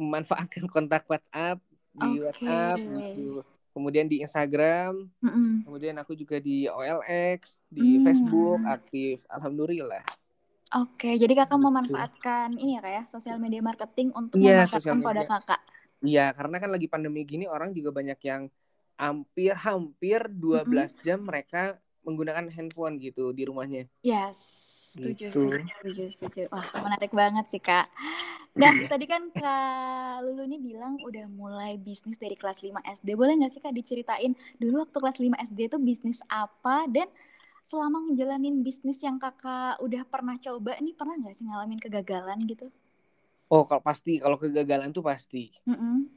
memanfaatkan 0.00 0.64
kontak 0.74 1.04
WhatsApp 1.10 1.58
di 1.92 2.06
Oke. 2.06 2.24
WhatsApp 2.24 2.78
gitu. 2.96 3.42
Kemudian 3.74 4.06
di 4.10 4.16
Instagram, 4.24 5.06
Mm-mm. 5.24 5.62
kemudian 5.64 5.96
aku 6.02 6.12
juga 6.18 6.38
di 6.42 6.66
OLX, 6.70 7.58
di 7.70 7.98
Hmm. 7.98 8.04
Facebook 8.06 8.58
aktif. 8.66 9.22
Alhamdulillah. 9.30 10.02
Oke, 10.68 11.16
jadi 11.16 11.32
kakak 11.32 11.56
Gitu. 11.56 11.64
memanfaatkan 11.64 12.48
ini 12.60 12.76
ya 12.76 12.80
kak 12.84 12.92
ya 12.92 13.02
sosial 13.08 13.40
media 13.40 13.64
marketing 13.64 14.12
untuk 14.12 14.36
Iya, 14.36 14.68
memasarkan 14.68 15.00
produk 15.00 15.24
media. 15.24 15.32
kakak. 15.40 15.60
Iya, 16.04 16.24
karena 16.36 16.56
kan 16.62 16.70
lagi 16.70 16.86
pandemi 16.92 17.20
gini 17.24 17.44
orang 17.48 17.72
juga 17.72 17.90
banyak 17.90 18.18
yang 18.20 18.42
hampir 19.00 19.52
hampir 19.56 20.18
12 20.28 20.92
jam 21.00 21.24
mereka 21.24 21.80
menggunakan 22.04 22.46
handphone 22.52 23.00
gitu 23.00 23.32
di 23.32 23.42
rumahnya. 23.48 23.88
Yes, 24.04 24.36
setuju, 24.94 25.32
Gitu. 25.32 25.40
setuju, 25.40 25.64
setuju, 25.80 26.04
setuju. 26.12 26.42
Wah, 26.52 26.66
menarik 26.84 27.12
banget 27.16 27.44
sih, 27.48 27.62
Kak. 27.62 27.88
Nah, 28.58 28.74
Iya. 28.74 28.90
tadi 28.90 29.04
kan 29.06 29.22
Kak 29.30 30.26
Lulu 30.26 30.42
nih 30.50 30.60
bilang 30.60 30.98
udah 30.98 31.26
mulai 31.30 31.78
bisnis 31.78 32.18
dari 32.18 32.34
kelas 32.34 32.60
5 32.60 32.82
SD. 32.82 33.14
Boleh 33.14 33.38
nggak 33.38 33.52
sih, 33.54 33.62
Kak, 33.62 33.72
diceritain 33.72 34.32
dulu 34.58 34.82
waktu 34.84 34.98
kelas 34.98 35.18
5 35.22 35.36
SD 35.38 35.70
itu 35.70 35.78
bisnis 35.78 36.18
apa? 36.26 36.84
Dan 36.90 37.06
selama 37.70 37.98
ngejalanin 38.06 38.56
bisnis 38.66 38.98
yang 39.06 39.16
kakak 39.24 39.74
udah 39.86 40.02
pernah 40.12 40.36
coba 40.46 40.72
nih, 40.84 40.94
pernah 40.98 41.14
nggak 41.20 41.34
sih 41.38 41.46
ngalamin 41.48 41.80
kegagalan 41.84 42.38
gitu? 42.50 42.66
Oh, 43.54 43.62
kalau 43.68 43.82
pasti 43.88 44.12
kalau 44.24 44.36
kegagalan 44.42 44.90
tuh 44.96 45.04
pasti. 45.10 45.42
Mm-mm. 45.68 46.08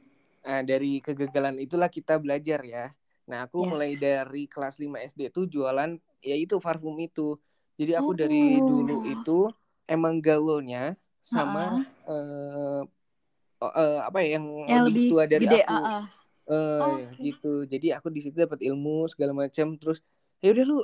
Nah, 0.42 0.60
dari 0.66 0.98
kegagalan 1.04 1.56
itulah 1.62 1.86
kita 1.86 2.18
belajar 2.18 2.60
ya. 2.66 2.90
Nah, 3.30 3.46
aku 3.46 3.62
Yes. 3.62 3.70
mulai 3.70 3.94
dari 3.94 4.50
kelas 4.50 4.76
5 4.82 4.98
SD 4.98 5.30
tuh 5.30 5.46
jualan 5.46 5.90
ya 6.22 6.34
itu 6.34 6.58
parfum 6.58 6.96
itu. 6.98 7.38
Jadi 7.78 7.92
aku 8.00 8.12
dari 8.20 8.58
Oh. 8.58 8.66
dulu 8.68 9.00
itu 9.06 9.30
emang 9.86 10.18
gaulnya 10.26 10.98
sama 11.22 11.78
eh, 12.10 12.80
oh, 13.62 13.72
eh, 13.80 13.98
apa 14.08 14.18
ya 14.24 14.28
yang, 14.38 14.46
Yang 14.70 14.82
lebih 14.86 14.94
lebih 14.94 15.08
tua 15.08 15.24
dari 15.32 15.46
gede, 15.46 15.56
aku. 15.56 15.74
ah, 15.74 15.80
ah. 15.98 16.04
Eh, 16.50 16.98
Oke. 17.16 17.22
gitu. 17.26 17.48
Jadi 17.72 17.86
aku 17.96 18.08
di 18.14 18.20
situ 18.24 18.36
dapat 18.44 18.60
ilmu 18.68 19.06
segala 19.12 19.32
macam 19.42 19.66
terus 19.80 19.98
ya 20.44 20.48
udah 20.54 20.64
lu 20.70 20.76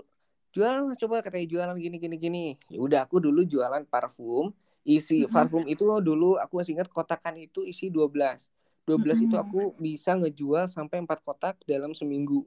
jualan 0.58 0.82
lah 0.90 0.96
coba 0.98 1.22
katanya 1.22 1.46
jualan 1.46 1.76
gini 1.78 1.96
gini 2.02 2.16
gini. 2.18 2.44
Ya 2.66 2.78
udah 2.82 3.00
aku 3.06 3.22
dulu 3.22 3.46
jualan 3.46 3.86
parfum. 3.86 4.50
Isi 4.82 5.22
Mm-mm. 5.22 5.30
parfum 5.30 5.62
itu 5.70 5.84
dulu 6.02 6.34
aku 6.42 6.58
masih 6.58 6.74
ingat 6.74 6.90
kotakan 6.90 7.38
itu 7.38 7.62
isi 7.62 7.86
12. 7.94 8.50
12 8.88 9.22
itu 9.22 9.38
Mm-mm. 9.38 9.44
aku 9.44 9.58
bisa 9.78 10.18
ngejual 10.18 10.66
sampai 10.66 10.98
4 11.04 11.20
kotak 11.22 11.54
dalam 11.62 11.94
seminggu. 11.94 12.42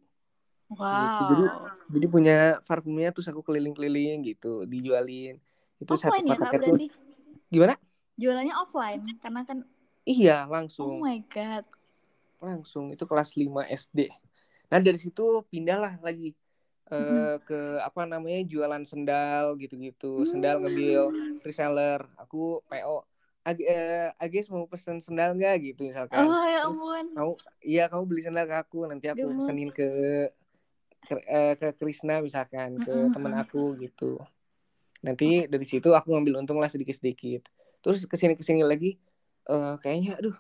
Gitu. 0.92 1.22
Jadi 1.24 1.44
Wow. 1.44 1.68
jadi 1.92 2.06
punya 2.08 2.36
parfumnya 2.68 3.12
terus 3.16 3.28
aku 3.32 3.40
keliling-keliling 3.44 4.24
gitu, 4.28 4.64
dijualin. 4.68 5.40
Itu 5.80 5.94
satu 5.96 6.20
Offline 6.20 6.28
ya, 6.28 6.36
Kak, 6.36 6.52
kotaknya 6.52 6.60
tuh 6.60 6.76
berarti? 6.76 6.88
gimana? 7.52 7.74
Jualannya 8.20 8.56
offline, 8.56 9.02
karena 9.24 9.42
kan, 9.48 9.58
Iya, 10.08 10.46
oh 10.46 10.52
langsung. 10.52 11.04
my 11.04 11.20
God. 11.28 11.66
langsung 12.42 12.90
itu 12.90 13.04
kelas 13.06 13.38
5 13.38 13.62
SD. 13.70 14.10
Nah 14.72 14.80
dari 14.82 14.98
situ 14.98 15.46
pindahlah 15.52 16.00
lagi 16.02 16.34
eh, 16.94 17.36
ke 17.48 17.58
apa 17.88 18.02
namanya 18.06 18.40
jualan 18.52 18.84
sendal 18.88 19.56
gitu-gitu, 19.62 20.28
sendal 20.28 20.62
ngambil 20.62 21.02
reseller. 21.46 22.00
Aku 22.22 22.62
PO, 22.70 23.04
Ag 23.48 23.58
eh, 23.64 24.10
Agis 24.22 24.48
mau 24.54 24.66
pesen 24.70 24.98
sendal 25.02 25.34
nggak 25.38 25.56
gitu 25.74 25.82
misalkan. 25.90 26.28
Oh 26.28 26.46
ya 26.46 26.60
Terus 26.64 26.78
ampun. 26.78 27.06
kamu, 27.16 27.34
iya 27.66 27.84
kamu 27.92 28.04
beli 28.10 28.22
sendal 28.26 28.46
ke 28.48 28.56
aku, 28.64 28.78
nanti 28.90 29.06
aku 29.12 29.20
Gemes. 29.20 29.40
pesenin 29.42 29.70
ke 29.74 29.88
ke, 31.02 31.14
eh, 31.26 31.54
ke 31.58 31.68
Krisna 31.80 32.22
misalkan, 32.22 32.78
ke 32.78 32.92
Mm-mm, 32.92 33.14
temen 33.14 33.34
mm-mm. 33.34 33.42
aku 33.42 33.62
gitu. 33.82 34.22
Nanti 35.02 35.50
dari 35.50 35.66
situ 35.66 35.90
aku 35.98 36.14
ngambil 36.14 36.46
untung 36.46 36.62
lah 36.62 36.70
sedikit-sedikit. 36.70 37.42
Terus 37.82 38.06
ke 38.06 38.16
sini 38.20 38.34
ke 38.38 38.44
sini 38.46 38.62
lagi, 38.62 38.98
eh, 39.50 39.76
kayaknya 39.82 40.22
aduh 40.22 40.36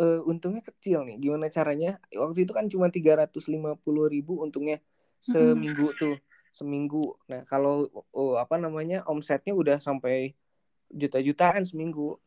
eh, 0.00 0.20
untungnya 0.24 0.62
kecil 0.64 1.04
nih. 1.08 1.16
Gimana 1.20 1.46
caranya? 1.52 2.00
Waktu 2.12 2.48
itu 2.48 2.52
kan 2.56 2.66
cuma 2.72 2.88
350 2.88 4.08
ribu 4.08 4.40
untungnya 4.40 4.80
seminggu 5.30 5.84
tuh. 6.00 6.14
Seminggu. 6.58 6.98
Nah 7.30 7.40
kalau 7.50 7.88
oh, 8.18 8.32
apa 8.42 8.54
namanya 8.64 8.96
omsetnya 9.10 9.52
udah 9.62 9.76
sampai 9.86 10.14
juta-jutaan 11.00 11.62
seminggu. 11.70 12.18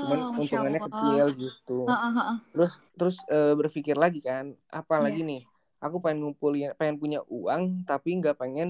Cuman 0.00 0.20
Wow, 0.20 0.32
Masya 0.32 0.40
untungannya 0.40 0.80
Allah. 0.80 0.88
kecil 0.88 1.24
gitu. 1.42 1.72
Heeh, 1.86 2.12
heeh. 2.16 2.38
Terus 2.52 2.72
terus 2.98 3.16
eh, 3.32 3.52
berpikir 3.60 3.96
lagi 4.04 4.20
kan, 4.24 4.46
apa 4.72 4.94
Iya. 4.98 5.04
lagi 5.04 5.20
nih? 5.30 5.40
Aku 5.84 5.96
pengen 6.04 6.18
ngumpulin, 6.24 6.72
pengen 6.80 6.96
punya 7.02 7.20
uang 7.28 7.62
tapi 7.88 8.08
nggak 8.20 8.36
pengen 8.40 8.68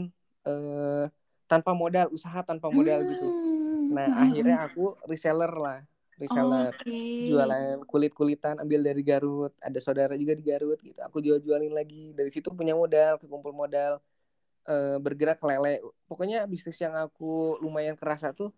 eh, 0.49 1.05
tanpa 1.51 1.71
modal, 1.77 2.07
usaha 2.17 2.41
tanpa 2.49 2.69
modal 2.77 3.01
gitu. 3.07 3.25
Hmm, 3.25 3.89
Nah 3.95 4.07
mm-mm. 4.07 4.23
akhirnya 4.23 4.55
aku 4.67 4.97
reseller 5.11 5.53
lah. 5.65 5.79
Reseller 6.21 6.73
Oke. 6.75 6.93
jualan 7.29 7.81
kulit-kulitan 7.89 8.61
ambil 8.61 8.81
dari 8.85 9.03
Garut 9.05 9.53
ada 9.61 9.79
saudara 9.81 10.15
juga 10.21 10.33
di 10.37 10.45
Garut 10.45 10.79
gitu 10.81 11.01
aku 11.01 11.19
jual-jualin 11.25 11.73
lagi 11.73 12.13
dari 12.17 12.29
situ 12.33 12.49
punya 12.53 12.77
modal 12.77 13.17
kekumpul 13.21 13.53
modal 13.57 14.01
eh, 14.69 14.97
bergerak 15.01 15.41
lele 15.45 15.81
pokoknya 16.09 16.45
bisnis 16.49 16.79
yang 16.81 16.95
aku 16.97 17.57
lumayan 17.65 17.97
kerasa 17.97 18.33
tuh 18.37 18.53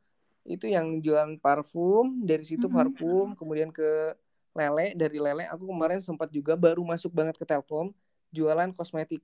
itu 0.48 0.64
yang 0.70 0.98
jualan 1.04 1.36
parfum 1.42 2.24
dari 2.24 2.42
situ 2.46 2.66
Mm-mm. 2.66 2.74
parfum 2.76 3.36
kemudian 3.36 3.68
ke 3.70 4.16
lele 4.56 4.96
dari 4.96 5.18
lele 5.20 5.44
aku 5.46 5.68
kemarin 5.70 6.00
sempat 6.02 6.28
juga 6.32 6.56
baru 6.58 6.82
masuk 6.82 7.12
banget 7.14 7.36
ke 7.38 7.44
Telkom 7.46 7.92
jualan 8.34 8.70
kosmetik 8.74 9.22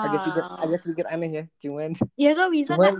agak 0.00 0.20
sedikit 0.24 0.44
Wow. 0.46 0.56
agak 0.64 0.78
sedikit 0.80 1.06
aneh 1.12 1.30
ya 1.30 1.44
cuman 1.60 1.90
Ya 2.16 2.30
kok 2.36 2.50
bisa 2.52 2.74
cuman 2.74 2.92
kak? 2.92 2.96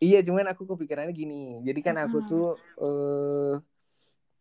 Iya 0.00 0.18
cuman 0.26 0.46
aku 0.52 0.64
kepikirannya 0.64 1.12
gini. 1.12 1.60
Jadi 1.62 1.80
kan 1.86 1.96
aku 2.00 2.18
tuh 2.24 2.46
eh 2.80 3.54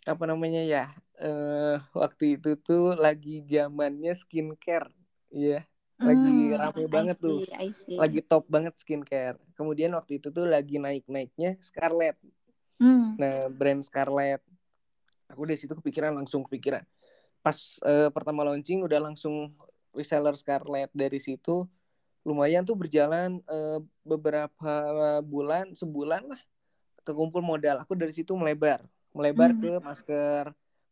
apa 0.08 0.24
namanya 0.26 0.64
ya 0.64 0.84
eh 1.20 1.78
waktu 1.94 2.40
itu 2.40 2.56
tuh 2.60 2.96
lagi 2.96 3.44
zamannya 3.46 4.16
skincare. 4.16 4.90
Iya 5.30 5.68
lagi 6.00 6.56
Hmm, 6.56 6.56
rame 6.56 6.84
banget 6.88 7.18
tuh. 7.20 7.44
see, 7.44 7.76
see. 7.76 7.98
lagi 8.00 8.20
top 8.24 8.48
banget 8.48 8.74
skincare. 8.80 9.36
Kemudian 9.60 9.92
waktu 10.00 10.24
itu 10.24 10.32
tuh 10.32 10.48
lagi 10.48 10.80
naik 10.80 11.04
naiknya 11.12 11.60
Scarlett. 11.60 12.16
Hmm. 12.80 13.20
nah 13.20 13.52
brand 13.52 13.84
Scarlett. 13.84 14.40
Aku 15.30 15.44
dari 15.44 15.60
situ 15.60 15.76
kepikiran 15.76 16.16
langsung 16.16 16.48
kepikiran. 16.48 16.82
Pas 17.44 17.60
eh, 17.84 18.10
pertama 18.16 18.48
launching 18.48 18.80
udah 18.88 19.12
langsung 19.12 19.52
reseller 19.92 20.34
Scarlett 20.40 20.90
dari 20.96 21.20
situ 21.20 21.68
lumayan 22.28 22.64
tuh 22.68 22.76
berjalan 22.76 23.40
eh, 23.48 23.80
beberapa 24.04 24.74
bulan 25.24 25.72
sebulan 25.74 26.28
lah 26.28 26.42
kekumpul 27.08 27.42
modal 27.42 27.82
aku 27.82 27.96
dari 27.96 28.12
situ 28.14 28.36
melebar 28.36 28.84
melebar 29.16 29.56
Hmm. 29.56 29.62
ke 29.62 29.72
masker 29.82 30.44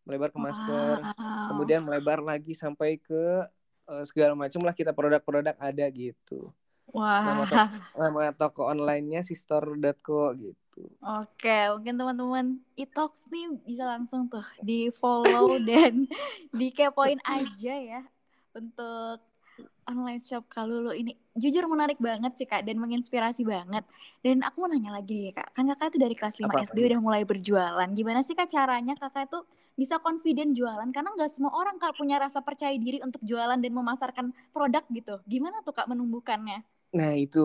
melebar 0.08 0.30
ke 0.32 0.40
masker 0.40 0.96
Wow. 1.04 1.48
kemudian 1.52 1.82
melebar 1.84 2.24
lagi 2.24 2.56
sampai 2.56 2.98
ke 2.98 3.44
eh, 3.92 4.04
segala 4.08 4.34
macam 4.34 4.64
lah 4.64 4.74
kita 4.74 4.96
produk-produk 4.96 5.56
ada 5.60 5.86
gitu 5.92 6.50
nama 6.96 7.44
Wah. 7.44 7.46
toko, 7.46 7.76
nama 8.00 8.22
toko 8.32 8.62
online-nya 8.66 9.22
sister.co 9.22 10.32
gitu 10.34 10.84
Oke, 10.98 11.58
mungkin 11.74 11.94
teman-teman 11.98 12.46
Itox 12.74 13.26
nih 13.30 13.54
bisa 13.66 13.86
langsung 13.86 14.30
tuh 14.30 14.46
di 14.62 14.90
follow 14.94 15.58
dan 15.70 16.08
dikepoin 16.52 17.22
aja 17.24 17.74
ya 17.78 18.02
untuk 18.54 19.22
online 19.92 20.22
shop 20.24 20.44
Kalulu 20.52 20.92
ini. 20.94 21.12
Jujur 21.38 21.64
menarik 21.70 21.98
banget 22.02 22.34
sih 22.40 22.48
kak 22.50 22.62
dan 22.68 22.78
menginspirasi 22.84 23.42
banget. 23.48 23.84
Dan 24.26 24.42
aku 24.48 24.56
mau 24.66 24.70
nanya 24.72 24.92
lagi 24.98 25.16
nih 25.24 25.34
kak, 25.38 25.48
kan 25.56 25.64
kakak 25.72 25.88
itu 25.96 26.00
dari 26.04 26.16
kelas 26.20 26.36
5 26.42 26.54
Apa-apa 26.54 26.60
SD 26.60 26.78
udah 26.90 27.00
mulai 27.02 27.24
berjualan. 27.24 27.88
Gimana 27.98 28.20
sih 28.26 28.34
kak 28.38 28.50
caranya 28.52 28.94
kakak 28.98 29.30
itu 29.30 29.40
bisa 29.80 29.96
confident 30.02 30.52
jualan? 30.58 30.90
Karena 30.96 31.10
nggak 31.16 31.30
semua 31.32 31.54
orang 31.54 31.78
kak 31.82 31.94
punya 32.00 32.18
rasa 32.18 32.40
percaya 32.42 32.74
diri 32.76 33.00
untuk 33.06 33.22
jualan 33.24 33.58
dan 33.62 33.72
memasarkan 33.74 34.26
produk 34.56 34.84
gitu. 34.92 35.22
Gimana 35.30 35.62
tuh 35.66 35.74
kak 35.78 35.88
menumbuhkannya? 35.92 36.66
nah 36.98 37.12
itu 37.24 37.40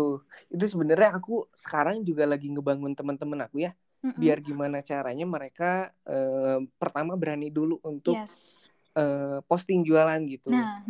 itu 0.54 0.64
sebenarnya 0.72 1.08
aku 1.18 1.32
sekarang 1.64 1.96
juga 2.08 2.24
lagi 2.32 2.46
ngebangun 2.52 2.92
teman-teman 2.98 3.40
aku 3.46 3.56
ya 3.66 3.70
Mm-mm. 4.04 4.14
biar 4.20 4.38
gimana 4.48 4.76
caranya 4.90 5.24
mereka 5.34 5.64
eh, 6.10 6.56
pertama 6.80 7.12
berani 7.20 7.46
dulu 7.56 7.74
untuk 7.90 8.14
Yes. 8.14 8.68
Eh, 8.92 9.38
posting 9.48 9.80
jualan 9.82 10.20
gitu 10.28 10.52
Nah. 10.52 10.84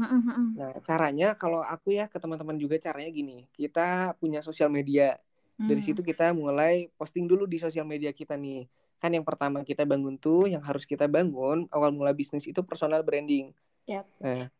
Nah, 0.52 0.72
caranya 0.84 1.32
kalau 1.32 1.64
aku 1.64 1.96
ya 1.96 2.04
ke 2.12 2.20
teman-teman 2.20 2.60
juga 2.60 2.76
caranya 2.76 3.08
gini. 3.08 3.48
Kita 3.56 4.12
punya 4.20 4.44
sosial 4.44 4.68
media. 4.68 5.16
Dari 5.56 5.80
Hmm. 5.80 5.86
situ 5.94 6.00
kita 6.04 6.34
mulai 6.36 6.92
posting 7.00 7.24
dulu 7.24 7.48
di 7.48 7.56
sosial 7.56 7.88
media 7.88 8.12
kita 8.12 8.36
nih. 8.36 8.68
Kan 9.00 9.16
yang 9.16 9.24
pertama 9.24 9.64
kita 9.64 9.88
bangun 9.88 10.20
tuh 10.20 10.46
yang 10.52 10.60
harus 10.60 10.84
kita 10.84 11.08
bangun 11.08 11.64
awal 11.72 11.88
mula 11.88 12.12
bisnis 12.12 12.44
itu 12.44 12.60
personal 12.60 13.00
branding. 13.00 13.54
Yap. 13.88 14.04
Nah, 14.20 14.52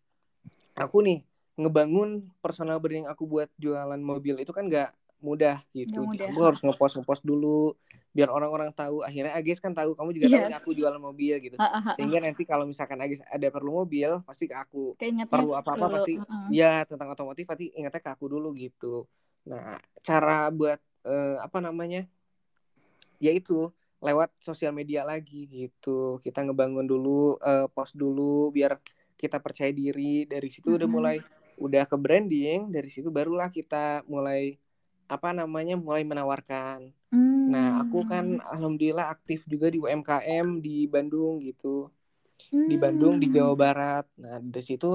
aku 0.78 1.04
nih 1.04 1.20
ngebangun 1.60 2.24
personal 2.40 2.80
branding 2.80 3.04
aku 3.04 3.28
buat 3.28 3.52
jualan 3.60 4.00
mobil 4.00 4.40
itu 4.40 4.50
kan 4.50 4.64
nggak 4.64 4.90
mudah 5.20 5.60
gitu. 5.76 6.08
Nggak 6.08 6.08
mudah. 6.08 6.26
Aku 6.32 6.40
harus 6.40 6.60
ngepost 6.64 6.94
ngepost 6.98 7.22
dulu 7.22 7.76
biar 8.12 8.28
orang-orang 8.28 8.70
tahu. 8.76 9.00
Akhirnya 9.00 9.32
Agis 9.32 9.56
kan 9.58 9.72
tahu 9.72 9.96
kamu 9.96 10.10
juga 10.12 10.26
tahu 10.28 10.40
Yes. 10.44 10.48
nih 10.52 10.58
aku 10.60 10.70
jualan 10.76 11.00
mobil 11.00 11.34
gitu. 11.40 11.56
Ah, 11.56 11.64
ah, 11.64 11.82
ah. 11.90 11.94
Sehingga 11.96 12.18
nanti 12.20 12.42
kalau 12.44 12.64
misalkan 12.68 13.00
Agis 13.00 13.24
ada 13.24 13.48
perlu 13.48 13.72
mobil 13.84 14.20
pasti 14.28 14.44
ke 14.46 14.56
aku 14.56 14.94
Keingetnya 15.00 15.32
perlu 15.32 15.56
apa-apa 15.56 15.86
dulu. 15.88 15.96
pasti 15.96 16.14
ya 16.52 16.84
tentang 16.84 17.08
otomotif 17.10 17.44
pasti 17.48 17.72
ingatnya 17.72 18.00
ke 18.04 18.10
aku 18.12 18.26
dulu 18.28 18.52
gitu. 18.54 19.08
Nah, 19.48 19.80
cara 20.04 20.52
buat 20.52 20.78
eh, 21.08 21.36
apa 21.40 21.58
namanya? 21.58 22.04
Yaitu 23.22 23.70
lewat 24.02 24.34
sosial 24.42 24.74
media 24.74 25.06
lagi 25.06 25.46
gitu. 25.46 26.18
Kita 26.20 26.42
ngebangun 26.42 26.84
dulu 26.84 27.38
eh, 27.40 27.66
post 27.70 27.94
dulu 27.94 28.50
biar 28.50 28.76
kita 29.16 29.38
percaya 29.38 29.70
diri. 29.70 30.26
Dari 30.26 30.48
situ 30.50 30.74
udah 30.74 30.84
Mm-mm. 30.84 30.94
mulai 30.94 31.16
udah 31.56 31.86
ke 31.86 31.94
branding, 31.94 32.74
dari 32.74 32.90
situ 32.90 33.08
barulah 33.14 33.46
kita 33.46 34.02
mulai 34.10 34.58
apa 35.06 35.30
namanya? 35.30 35.78
mulai 35.78 36.02
menawarkan. 36.02 36.90
Nah, 37.52 37.66
aku 37.82 37.96
kan 38.10 38.24
Hmm. 38.24 38.38
alhamdulillah 38.52 39.06
aktif 39.14 39.40
juga 39.52 39.66
di 39.74 39.78
UMKM 39.84 40.46
di 40.66 40.70
Bandung 40.94 41.34
gitu 41.48 41.66
di 42.70 42.74
Bandung 42.82 43.14
di 43.22 43.26
Hmm. 43.26 43.34
Jawa 43.34 43.54
Barat. 43.62 44.04
Nah 44.22 44.36
dari 44.52 44.64
situ 44.70 44.86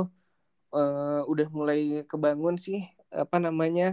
eh, 0.76 1.20
udah 1.32 1.48
mulai 1.58 1.80
kebangun 2.12 2.56
sih 2.66 2.80
apa 3.24 3.38
namanya 3.46 3.86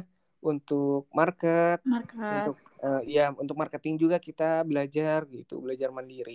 untuk 0.51 1.01
market, 1.19 1.79
market. 1.85 2.15
untuk 2.35 2.57
eh, 2.85 3.01
ya 3.17 3.23
untuk 3.43 3.57
marketing 3.63 3.95
juga 4.03 4.17
kita 4.29 4.45
belajar 4.71 5.21
gitu, 5.37 5.55
belajar 5.65 5.91
mandiri, 5.99 6.33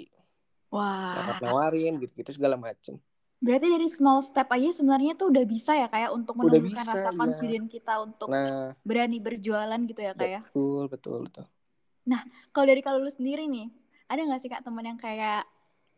Wah, 0.71 1.15
dapat 1.15 1.36
nawarin 1.43 1.93
gitu-gitu 2.01 2.31
segala 2.38 2.55
macem. 2.65 2.95
berarti 3.45 3.67
dari 3.75 3.88
small 3.98 4.19
step 4.29 4.48
aja 4.55 4.69
sebenarnya 4.77 5.12
tuh 5.19 5.27
udah 5.31 5.43
bisa 5.53 5.71
ya 5.81 5.88
kayak 5.93 6.12
untuk 6.17 6.36
menumbuhkan 6.41 6.86
rasa 6.91 7.09
iya. 7.19 7.19
confident 7.19 7.65
kita 7.75 7.93
untuk 8.07 8.31
Nah 8.31 8.75
berani 8.88 9.17
berjualan 9.25 9.79
gitu 9.89 10.01
ya 10.07 10.13
kak 10.19 10.29
ya. 10.36 10.41
betul 10.53 10.81
betul 10.93 11.21
betul. 12.18 12.50
Kalau 12.50 12.66
dari 12.66 12.82
kalau 12.82 12.98
lu 12.98 13.12
sendiri 13.12 13.46
nih, 13.46 13.70
ada 14.06 14.22
nggak 14.25 14.39
sih 14.39 14.50
kak 14.50 14.66
teman 14.66 14.82
yang 14.84 14.98
kayak 14.98 15.46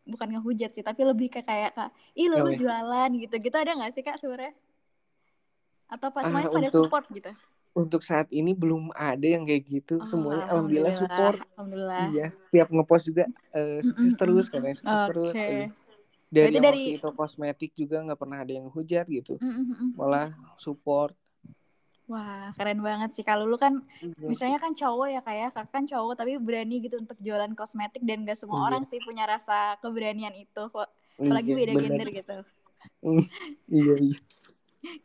bukan 0.02 0.28
ngehujat 0.34 0.74
sih, 0.74 0.82
tapi 0.82 1.06
lebih 1.06 1.30
ke 1.30 1.40
kayak 1.40 1.72
kak, 1.72 1.90
ih 2.12 2.26
lu, 2.26 2.42
lu 2.42 2.52
iya. 2.52 2.58
jualan 2.58 3.10
gitu, 3.16 3.34
gitu 3.38 3.56
ada 3.56 3.72
nggak 3.72 3.92
sih 3.94 4.02
kak 4.02 4.18
sebenarnya? 4.18 4.52
Atau 5.86 6.08
pas 6.10 6.24
Ah, 6.24 6.28
semuanya 6.28 6.50
pada 6.50 6.68
untuk- 6.68 6.84
support 6.88 7.04
gitu? 7.08 7.32
Untuk 7.72 8.04
saat 8.04 8.28
ini 8.28 8.52
belum 8.52 8.92
ada 8.92 9.24
yang 9.24 9.48
kayak 9.48 9.64
gitu. 9.64 9.96
Oh, 9.96 10.04
Semuanya 10.04 10.44
alhamdulillah 10.52 10.92
support. 10.92 11.40
Alhamdulillah. 11.56 12.04
Iya, 12.12 12.26
setiap 12.36 12.68
ngepost 12.68 13.04
juga 13.08 13.24
eh, 13.48 13.80
sukses 13.80 14.12
terus 14.12 14.46
katanya 14.52 14.76
sukses 14.76 14.92
Oke. 14.92 15.08
terus. 15.08 15.32
Iya. 15.32 15.66
Dari 16.28 16.56
dari- 16.60 16.60
waktu 16.60 17.00
itu 17.00 17.08
kosmetik 17.16 17.72
juga 17.72 17.96
nggak 18.04 18.20
pernah 18.20 18.44
ada 18.44 18.52
yang 18.52 18.68
hujat 18.68 19.08
gitu. 19.08 19.40
Mm-mm-mm. 19.40 19.96
Malah 19.96 20.36
support. 20.60 21.16
Wah, 22.10 22.50
keren 22.58 22.82
banget 22.82 23.14
sih. 23.14 23.22
Kalau 23.22 23.46
lu 23.46 23.54
kan 23.56 23.78
Iya. 24.02 24.26
misalnya 24.26 24.58
kan 24.58 24.74
cowok 24.74 25.08
ya 25.08 25.20
kayak 25.22 25.54
kakak 25.54 25.70
kan 25.70 25.84
cowok 25.86 26.18
tapi 26.18 26.34
berani 26.36 26.82
gitu 26.82 26.98
untuk 26.98 27.14
jualan 27.18 27.52
kosmetik 27.54 28.02
dan 28.02 28.26
gak 28.26 28.36
semua 28.36 28.58
Iya. 28.58 28.66
orang 28.68 28.82
sih 28.84 28.98
punya 28.98 29.24
rasa 29.24 29.78
keberanian 29.78 30.34
itu 30.34 30.62
kok 30.68 30.88
apalagi 31.16 31.50
Iya, 31.52 31.58
beda 31.62 31.72
bener. 31.72 31.82
gender 31.86 32.08
gitu 32.10 32.36
Iya, 33.70 33.94
iya. 33.98 34.16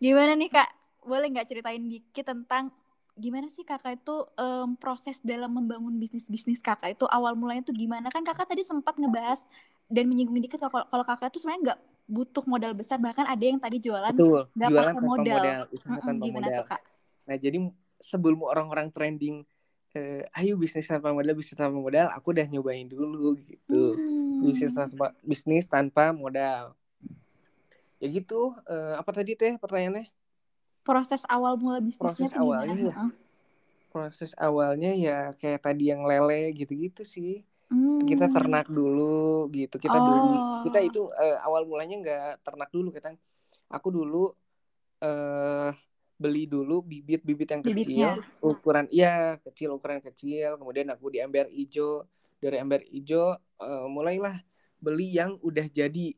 gimana 0.01 0.34
nih 0.34 0.50
kak 0.50 0.70
boleh 1.06 1.30
nggak 1.30 1.48
ceritain 1.48 1.84
dikit 1.86 2.25
tentang 2.25 2.74
gimana 3.13 3.46
sih 3.48 3.62
kakak 3.62 4.01
itu 4.01 4.16
em, 4.36 4.74
proses 4.75 5.22
dalam 5.22 5.54
membangun 5.54 5.94
bisnis 5.96 6.25
bisnis 6.25 6.58
kakak 6.58 6.98
itu 6.98 7.06
awal 7.08 7.38
mulanya 7.38 7.62
tuh 7.62 7.74
gimana 7.74 8.10
kan 8.10 8.25
kakak 8.25 8.50
tadi 8.50 8.66
sempat 8.66 8.98
ngebahas 8.98 9.46
dan 9.88 10.10
menyinggung 10.10 10.38
dikit 10.38 10.58
kalau 10.66 10.86
kalau 10.89 11.06
kakak 11.06 11.30
tuh 11.30 11.39
sebenarnya 11.39 11.62
nggak 11.74 11.80
butuh 12.08 12.44
modal 12.48 12.72
besar 12.72 12.98
bahkan 12.98 13.28
ada 13.28 13.44
yang 13.44 13.60
tadi 13.60 13.78
jualan 13.84 14.16
Betul. 14.16 14.48
Jualan 14.56 14.96
pakai 14.96 14.96
tanpa 14.96 15.12
modal. 15.12 15.36
modal, 15.44 15.62
usaha 15.76 15.98
tanpa 16.00 16.24
gimana 16.24 16.48
modal. 16.48 16.60
tuh 16.64 16.68
kak 16.72 16.82
Nah, 17.28 17.36
jadi 17.36 17.58
sebelum 18.00 18.40
orang-orang 18.48 18.88
trending 18.88 19.44
eh, 19.92 20.24
ayo 20.40 20.56
bisnis 20.56 20.88
tanpa 20.88 21.12
modal, 21.12 21.36
bisnis 21.36 21.60
tanpa 21.60 21.76
modal, 21.76 22.08
aku 22.16 22.32
udah 22.32 22.48
nyobain 22.48 22.88
dulu 22.88 23.36
gitu. 23.44 24.00
Hmm. 24.00 24.48
Bisnis 24.48 24.72
tanpa 24.72 25.12
bisnis 25.20 25.68
tanpa 25.68 26.16
modal. 26.16 26.72
Ya 28.00 28.08
gitu, 28.08 28.56
eh, 28.64 28.96
apa 28.96 29.12
tadi 29.12 29.36
teh 29.36 29.60
pertanyaannya? 29.60 30.08
proses 30.88 31.28
awal 31.28 31.60
mula 31.60 31.84
bisnisnya 31.84 32.32
Proses 32.32 32.32
awalnya 32.32 32.76
ya? 32.80 32.96
Proses 33.92 34.32
awalnya 34.40 34.92
ya 34.96 35.18
kayak 35.36 35.68
tadi 35.68 35.92
yang 35.92 36.08
lele 36.08 36.56
gitu-gitu 36.56 37.04
sih. 37.04 37.44
Hmm. 37.68 38.00
Kita 38.04 38.32
ternak 38.32 38.68
dulu 38.68 39.52
gitu. 39.52 39.76
Kita 39.76 39.98
beli. 40.00 40.38
Oh. 40.38 40.64
Kita 40.64 40.80
itu 40.80 41.12
eh, 41.14 41.38
awal 41.44 41.68
mulanya 41.68 41.96
nggak 42.00 42.24
ternak 42.42 42.70
dulu 42.72 42.90
kita. 42.90 43.12
Aku 43.68 43.92
dulu 43.92 44.32
eh 44.98 45.72
beli 46.18 46.50
dulu 46.50 46.82
bibit-bibit 46.82 47.46
yang 47.54 47.62
kecil, 47.62 47.78
Bibitnya. 47.78 48.10
ukuran 48.42 48.90
iya 48.90 49.38
kecil 49.44 49.76
ukuran 49.76 50.00
kecil. 50.00 50.56
Kemudian 50.58 50.88
aku 50.90 51.12
di 51.12 51.20
ember 51.20 51.52
hijau. 51.52 52.08
Dari 52.38 52.58
ember 52.58 52.82
hijau 52.88 53.36
eh, 53.36 53.86
mulailah 53.90 54.40
beli 54.80 55.14
yang 55.14 55.36
udah 55.42 55.68
jadi. 55.68 56.16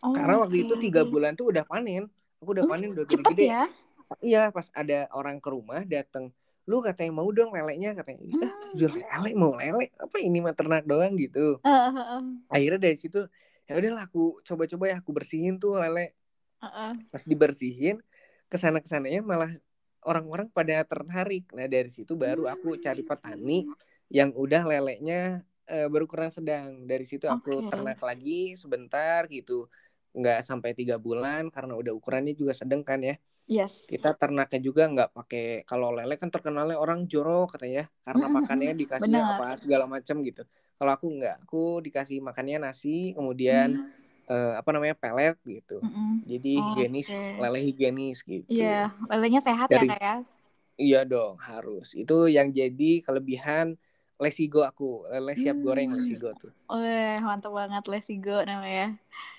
Oh, 0.00 0.12
Karena 0.12 0.40
waktu 0.40 0.62
oke. 0.62 0.64
itu 0.68 0.74
tiga 0.80 1.02
bulan 1.04 1.32
tuh 1.32 1.52
udah 1.52 1.64
panen. 1.64 2.08
Aku 2.40 2.52
udah 2.52 2.64
Hmm, 2.64 2.72
panen 2.72 2.88
udah 2.92 3.04
cepet 3.04 3.24
gede-gede. 3.24 3.46
ya 3.46 3.64
Iya, 4.20 4.42
pas 4.52 4.68
ada 4.72 5.08
orang 5.10 5.40
ke 5.40 5.48
rumah 5.48 5.80
datang, 5.82 6.28
lu 6.64 6.80
katanya 6.80 7.12
mau 7.12 7.28
dong 7.28 7.52
lelenya 7.52 7.92
katanya 7.92 8.24
ah, 8.40 8.48
Hmm. 8.48 8.72
jual 8.78 8.92
lele 8.96 9.30
mau 9.36 9.52
lele 9.52 9.92
apa 10.00 10.16
ini 10.18 10.38
mah 10.40 10.56
ternak 10.56 10.84
doang 10.88 11.12
gitu. 11.20 11.60
Heeh, 11.60 11.90
heeh, 11.92 12.22
akhirnya 12.48 12.80
dari 12.90 12.96
situ 12.96 13.20
ya 13.68 13.72
udahlah 13.80 14.04
aku 14.08 14.40
coba-coba 14.44 14.84
ya 14.92 14.96
aku 15.00 15.10
bersihin 15.12 15.56
tuh 15.60 15.76
lele 15.80 16.12
heeh. 16.64 16.92
pas 17.12 17.22
dibersihin 17.24 17.96
ke 18.48 18.56
sana 18.60 18.80
ke 18.80 18.88
sananya 18.88 19.20
malah 19.24 19.52
orang-orang 20.04 20.48
pada 20.52 20.84
tertarik. 20.84 21.48
Nah 21.56 21.64
dari 21.68 21.88
situ 21.88 22.12
baru 22.16 22.44
aku 22.48 22.76
cari 22.80 23.00
petani 23.04 23.64
yang 24.12 24.30
udah 24.36 24.62
lelenya 24.68 25.40
eh, 25.68 25.88
berukuran 25.88 26.28
sedang. 26.28 26.84
Dari 26.84 27.04
situ 27.08 27.24
aku 27.24 27.64
Oke. 27.64 27.72
ternak 27.72 28.00
lagi 28.04 28.52
sebentar 28.56 29.24
gitu. 29.32 29.68
Nggak 30.14 30.44
sampai 30.44 30.76
tiga 30.76 30.96
bulan 31.00 31.48
karena 31.48 31.74
udah 31.74 31.92
ukurannya 31.96 32.36
juga 32.36 32.52
sedang 32.52 32.84
kan 32.84 33.00
ya 33.00 33.16
Yes. 33.46 33.88
kita 33.90 34.08
ternaknya 34.20 34.58
juga 34.66 34.82
nggak 34.92 35.08
pakai 35.16 35.42
kalau 35.68 35.92
lele 35.96 36.16
kan 36.16 36.32
terkenalnya 36.32 36.76
orang 36.80 37.04
jorok 37.12 37.52
katanya 37.54 37.84
karena 38.06 38.26
makannya 38.36 38.72
dikasih 38.80 39.12
benar. 39.12 39.32
apa 39.32 39.44
segala 39.62 39.84
macam 39.94 40.16
gitu 40.24 40.42
kalau 40.80 40.90
aku 40.96 41.06
nggak 41.20 41.34
aku 41.44 41.56
dikasih 41.86 42.18
makannya 42.24 42.56
nasi 42.64 43.12
kemudian 43.16 43.68
eh, 44.32 44.52
apa 44.60 44.68
namanya 44.74 44.96
pelet 44.96 45.36
gitu 45.44 45.84
Mm-mm. 45.84 46.24
jadi 46.24 46.48
Oh, 46.56 46.62
higienis 46.66 47.08
oke. 47.12 47.20
lele 47.40 47.58
higienis 47.68 48.18
gitu 48.24 48.52
Iya, 48.52 48.92
lelenya 49.10 49.40
sehat 49.48 49.68
Dari- 49.68 49.76
ya 49.76 49.82
kak 49.90 50.00
ya. 50.06 50.14
iya 50.80 50.98
dong 51.12 51.34
harus 51.50 51.86
itu 52.00 52.14
yang 52.36 52.48
jadi 52.60 52.90
kelebihan 53.06 53.66
lesigo 54.22 54.60
aku 54.70 54.84
lele 55.12 55.34
siap 55.42 55.56
goreng 55.64 55.90
Hmm. 55.90 55.98
lesigo 55.98 56.30
tuh 56.42 56.52
Wah, 56.70 57.16
mantap 57.26 57.52
banget 57.58 57.82
Lesigo 57.92 58.32
namanya. 58.48 58.96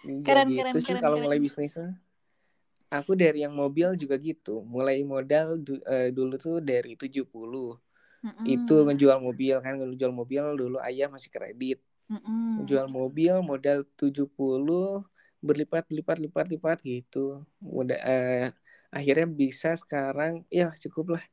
Iya 0.07 0.21
Keren, 0.25 0.47
gitu 0.50 0.75
keren, 0.75 0.77
sih 0.85 0.95
keren, 0.95 1.03
kalau 1.03 1.17
mulai 1.24 1.39
bisnisnya 1.45 1.85
aku 2.99 3.11
dari 3.23 3.37
yang 3.45 3.53
mobil 3.61 3.87
juga 4.01 4.15
gitu. 4.27 4.49
Mulai 4.75 4.97
modal 5.13 5.47
du- 5.65 5.83
eh, 5.93 6.07
dulu 6.17 6.33
tuh 6.45 6.55
dari 6.69 6.89
70 7.01 7.65
Mm-mm. 8.25 8.53
itu 8.53 8.73
ngejual 8.85 9.17
mobil 9.27 9.55
kan 9.65 9.73
ngejual 9.79 10.13
mobil 10.19 10.43
dulu 10.61 10.75
ayah 10.87 11.07
masih 11.15 11.31
kredit. 11.35 11.77
Mm-mm. 12.11 12.55
ngejual 12.55 12.87
mobil 12.99 13.33
modal 13.49 13.79
70 13.99 15.03
berlipat 15.47 15.83
lipat 15.97 16.17
lipat 16.25 16.45
lipat 16.53 16.77
gitu. 16.91 17.17
Udah 17.79 17.97
eh, 18.09 18.33
akhirnya 18.95 19.27
bisa 19.41 19.69
sekarang 19.83 20.33
ya 20.59 20.65
cukup 20.83 21.05
lah. 21.19 21.23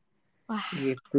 Wah. 0.47 0.63
gitu. 0.83 1.17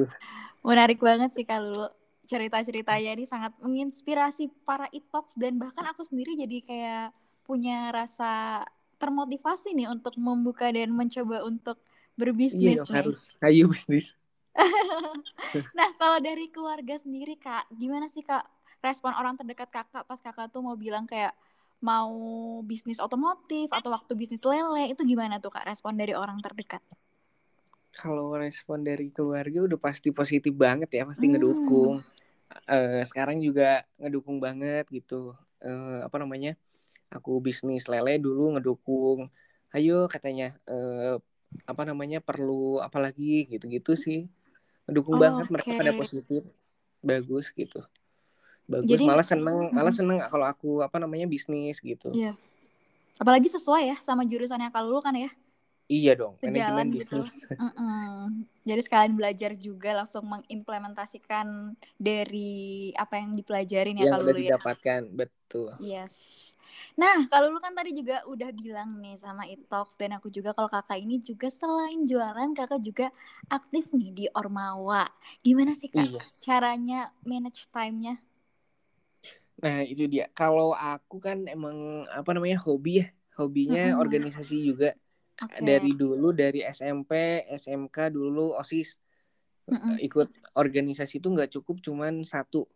Menarik 0.64 0.98
banget 1.02 1.30
sih 1.36 1.46
kalau 1.46 1.90
cerita-ceritanya 2.24 3.10
ini 3.20 3.24
sangat 3.28 3.52
menginspirasi 3.60 4.48
para 4.64 4.88
itox 4.96 5.36
dan 5.36 5.60
bahkan 5.60 5.84
aku 5.92 6.00
sendiri 6.08 6.32
jadi 6.40 6.56
kayak 6.64 7.04
punya 7.44 7.92
rasa 7.92 8.64
termotivasi 9.04 9.68
nih 9.78 9.88
untuk 9.94 10.14
membuka 10.26 10.66
dan 10.76 10.90
mencoba 11.00 11.36
untuk 11.50 11.76
berbisnis 12.20 12.80
iya 12.80 12.82
nih. 12.88 12.88
harus 12.94 13.20
ayo 13.46 13.64
bisnis 13.72 14.06
Nah, 15.78 15.88
kalau 16.00 16.18
dari 16.22 16.46
keluarga 16.54 16.94
sendiri, 17.00 17.34
Kak, 17.40 17.66
gimana 17.74 18.06
sih, 18.10 18.22
Kak, 18.22 18.44
respon 18.84 19.12
orang 19.16 19.34
terdekat 19.40 19.68
Kakak 19.72 20.04
pas 20.08 20.20
Kakak 20.20 20.46
tuh 20.54 20.62
mau 20.66 20.76
bilang 20.78 21.04
kayak 21.08 21.34
mau 21.84 22.12
bisnis 22.64 22.98
otomotif 23.02 23.68
atau 23.74 23.90
waktu 23.92 24.12
bisnis 24.16 24.40
lele, 24.44 24.94
itu 24.94 25.02
gimana 25.04 25.36
tuh, 25.42 25.50
Kak, 25.54 25.64
respon 25.68 25.94
dari 26.00 26.14
orang 26.16 26.38
terdekat? 26.44 26.80
kalau 27.94 28.34
respon 28.34 28.82
dari 28.88 29.06
keluarga 29.14 29.58
udah 29.66 29.78
pasti 29.86 30.08
positif 30.18 30.52
banget 30.64 30.88
ya 30.96 31.02
pasti 31.10 31.24
Hmm. 31.24 31.30
ngedukung 31.30 32.02
Eh, 32.70 33.02
sekarang 33.10 33.38
juga 33.46 33.82
ngedukung 34.00 34.38
banget 34.46 34.84
gitu 34.96 35.34
Eh, 35.64 35.98
apa 36.06 36.16
namanya 36.22 36.50
aku 37.14 37.38
bisnis 37.38 37.86
lele 37.86 38.18
dulu 38.18 38.52
ngedukung 38.52 39.30
ayo 39.70 40.06
katanya 40.06 40.54
eh, 40.64 41.16
apa 41.64 41.82
namanya 41.82 42.18
perlu 42.18 42.78
apa 42.78 42.98
lagi 42.98 43.46
gitu-gitu 43.46 43.94
sih 43.94 44.26
ngedukung 44.84 45.16
Oh, 45.16 45.22
banget 45.22 45.46
mereka 45.48 45.70
oke. 45.70 45.78
pada 45.78 45.92
positif 45.92 46.42
bagus 47.00 47.48
gitu 47.50 47.80
bagus 48.64 48.90
Jadi- 48.90 49.04
malah 49.04 49.22
seneng 49.22 49.70
malah 49.70 49.88
Mm-mm. 49.88 49.98
seneng 50.12 50.18
kalau 50.26 50.44
aku 50.44 50.80
apa 50.80 50.96
namanya 50.96 51.24
bisnis 51.24 51.78
gitu 51.78 52.10
Iya. 52.10 52.34
Apalagi 53.14 53.46
sesuai 53.46 53.86
ya 53.86 53.96
sama 54.00 54.26
jurusannya 54.26 54.68
Kak 54.68 54.82
Lulu 54.82 54.98
kan 55.00 55.14
ya? 55.14 55.30
iya 55.84 56.16
dong 56.16 56.34
Sejalan 56.40 56.56
manajemen 56.80 56.86
gitu. 56.96 57.20
bisnis 57.20 57.44
Mm-mm. 57.60 58.42
Jadi 58.64 58.80
sekalian 58.80 59.14
belajar 59.14 59.52
juga 59.54 59.90
langsung 59.94 60.24
mengimplementasikan 60.24 61.46
dari 61.94 62.52
apa 62.94 63.20
yang 63.20 63.34
dipelajarin 63.34 64.00
ya 64.00 64.08
yang 64.08 64.16
udah 64.16 64.20
Lulu 64.24 64.32
ya? 64.34 64.56
didapatkan 64.56 65.00
betul 65.08 65.76
Yes. 65.78 66.53
Nah, 67.00 67.16
kalau 67.32 67.48
lu 67.54 67.58
kan 67.64 67.74
tadi 67.78 67.90
juga 68.00 68.16
udah 68.32 68.50
bilang 68.54 68.90
nih 69.02 69.14
sama 69.24 69.44
Itox 69.54 69.86
dan 70.00 70.10
aku 70.18 70.28
juga 70.36 70.50
kalau 70.56 70.70
kakak 70.70 70.98
ini 71.04 71.16
juga 71.28 71.48
selain 71.50 72.00
jualan, 72.10 72.50
kakak 72.58 72.80
juga 72.88 73.06
aktif 73.56 73.84
nih 73.98 74.10
di 74.18 74.24
Ormawa. 74.38 75.04
Gimana 75.46 75.72
sih 75.80 75.90
kak 75.90 76.10
iya 76.10 76.20
caranya 76.44 77.10
manage 77.26 77.66
time-nya? 77.74 78.14
Nah 79.62 79.76
itu 79.86 80.02
dia. 80.12 80.24
Kalau 80.38 80.74
aku 80.74 81.16
kan 81.26 81.38
emang 81.54 81.76
apa 82.18 82.30
namanya 82.34 82.58
hobi 82.66 82.90
ya, 83.02 83.06
hobinya 83.38 83.80
Mm-mm. 83.94 83.94
organisasi 84.02 84.54
juga. 84.68 84.86
Oke. 85.44 85.66
Dari 85.68 85.90
dulu 86.00 86.26
dari 86.34 86.60
SMP, 86.66 87.12
SMK 87.60 87.96
dulu 88.16 88.54
osis 88.60 88.88
Mm-mm. 89.70 90.00
ikut 90.06 90.28
organisasi 90.54 91.14
itu 91.20 91.28
nggak 91.34 91.50
cukup 91.54 91.76
cuman 91.86 92.22
satu. 92.26 92.66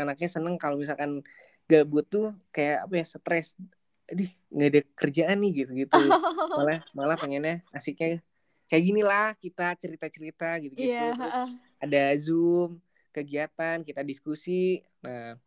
Anaknya 0.00 0.28
seneng 0.32 0.56
kalau 0.56 0.76
misalkan 0.80 1.20
gabut 1.66 2.06
tuh 2.06 2.32
kayak 2.54 2.86
apa 2.86 2.94
ya 3.02 3.04
stres. 3.06 3.58
Aduh 4.06 4.30
nggak 4.50 4.68
ada 4.70 4.80
kerjaan 4.94 5.38
nih 5.42 5.52
gitu-gitu. 5.62 5.98
Malah 6.58 6.80
malah 6.96 7.16
pengennya 7.18 7.60
asiknya 7.74 8.22
kayak 8.66 8.82
gini 8.82 9.02
lah 9.02 9.34
kita 9.38 9.74
cerita-cerita 9.78 10.58
gitu-gitu. 10.62 10.90
Iya. 10.90 11.14
Terus 11.14 11.36
heeh. 11.36 11.48
ada 11.82 12.02
Zoom, 12.16 12.70
kegiatan, 13.14 13.82
kita 13.82 14.02
diskusi. 14.02 14.82
Nah, 15.02 15.38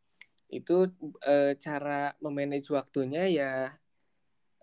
itu 0.50 0.90
eh, 1.26 1.54
cara 1.58 2.14
memanage 2.22 2.70
waktunya 2.74 3.30
ya 3.30 3.52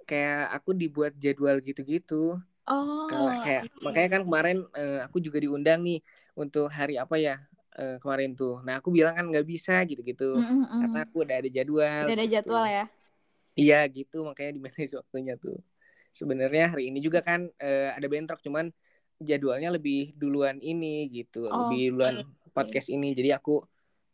kayak 0.07 0.55
aku 0.55 0.71
dibuat 0.75 1.14
jadwal 1.19 1.59
gitu-gitu. 1.61 2.38
Oh. 2.66 3.07
Kayak 3.42 3.71
makanya 3.83 4.09
kan 4.19 4.23
kemarin 4.27 4.59
eh, 4.75 5.01
aku 5.03 5.19
juga 5.23 5.38
diundang 5.38 5.83
nih 5.83 6.01
untuk 6.37 6.69
hari 6.69 6.99
apa 7.01 7.16
ya 7.16 7.40
eh, 7.76 7.96
kemarin 8.00 8.32
tuh. 8.32 8.64
Nah, 8.64 8.80
aku 8.80 8.88
bilang 8.90 9.14
kan 9.14 9.24
nggak 9.28 9.46
bisa 9.46 9.84
gitu-gitu. 9.84 10.40
Mm-mm-mm. 10.40 10.80
Karena 10.82 11.00
aku 11.04 11.16
udah 11.22 11.36
ada 11.36 11.50
jadwal. 11.52 12.04
Udah 12.08 12.16
ada 12.16 12.26
gitu. 12.26 12.34
jadwal 12.40 12.64
ya? 12.64 12.84
Iya 13.56 13.80
gitu, 13.88 14.18
makanya 14.24 14.50
di 14.56 14.60
manage 14.60 14.94
waktunya 15.00 15.34
tuh. 15.36 15.56
Sebenarnya 16.12 16.72
hari 16.72 16.88
ini 16.88 16.98
juga 17.04 17.20
kan 17.20 17.48
eh, 17.60 17.92
ada 17.92 18.06
bentrok, 18.08 18.40
cuman 18.40 18.72
jadwalnya 19.20 19.72
lebih 19.72 20.12
duluan 20.16 20.60
ini 20.60 21.08
gitu, 21.08 21.48
lebih 21.48 21.82
Oke. 21.88 21.92
duluan 21.92 22.14
podcast 22.52 22.88
ini. 22.92 23.12
Jadi 23.12 23.32
aku 23.32 23.60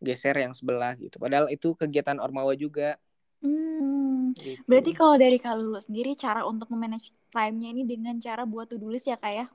geser 0.03 0.35
yang 0.35 0.51
sebelah 0.51 0.99
gitu. 0.99 1.23
Padahal 1.23 1.47
itu 1.47 1.79
kegiatan 1.79 2.19
Ormawa 2.19 2.59
juga. 2.59 2.99
Hmm. 3.43 4.35
Gitu. 4.35 4.63
Berarti 4.67 4.91
kalau 4.95 5.15
dari 5.15 5.39
Kak 5.39 5.55
Lulu 5.59 5.79
sendiri 5.79 6.15
cara 6.19 6.43
untuk 6.43 6.71
memanage 6.75 7.15
time-nya 7.31 7.71
ini 7.71 7.83
dengan 7.87 8.19
cara 8.19 8.43
buat 8.43 8.71
to-do 8.71 8.91
list 8.91 9.09
ya 9.09 9.17
kak 9.19 9.33
ya? 9.33 9.47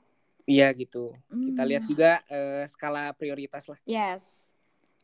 Iya 0.48 0.66
gitu. 0.80 1.12
Kita 1.44 1.62
Hmm. 1.62 1.68
lihat 1.70 1.84
juga 1.84 2.10
eh, 2.32 2.64
skala 2.72 3.12
prioritas 3.12 3.64
lah. 3.68 3.78
Yes. 3.84 4.48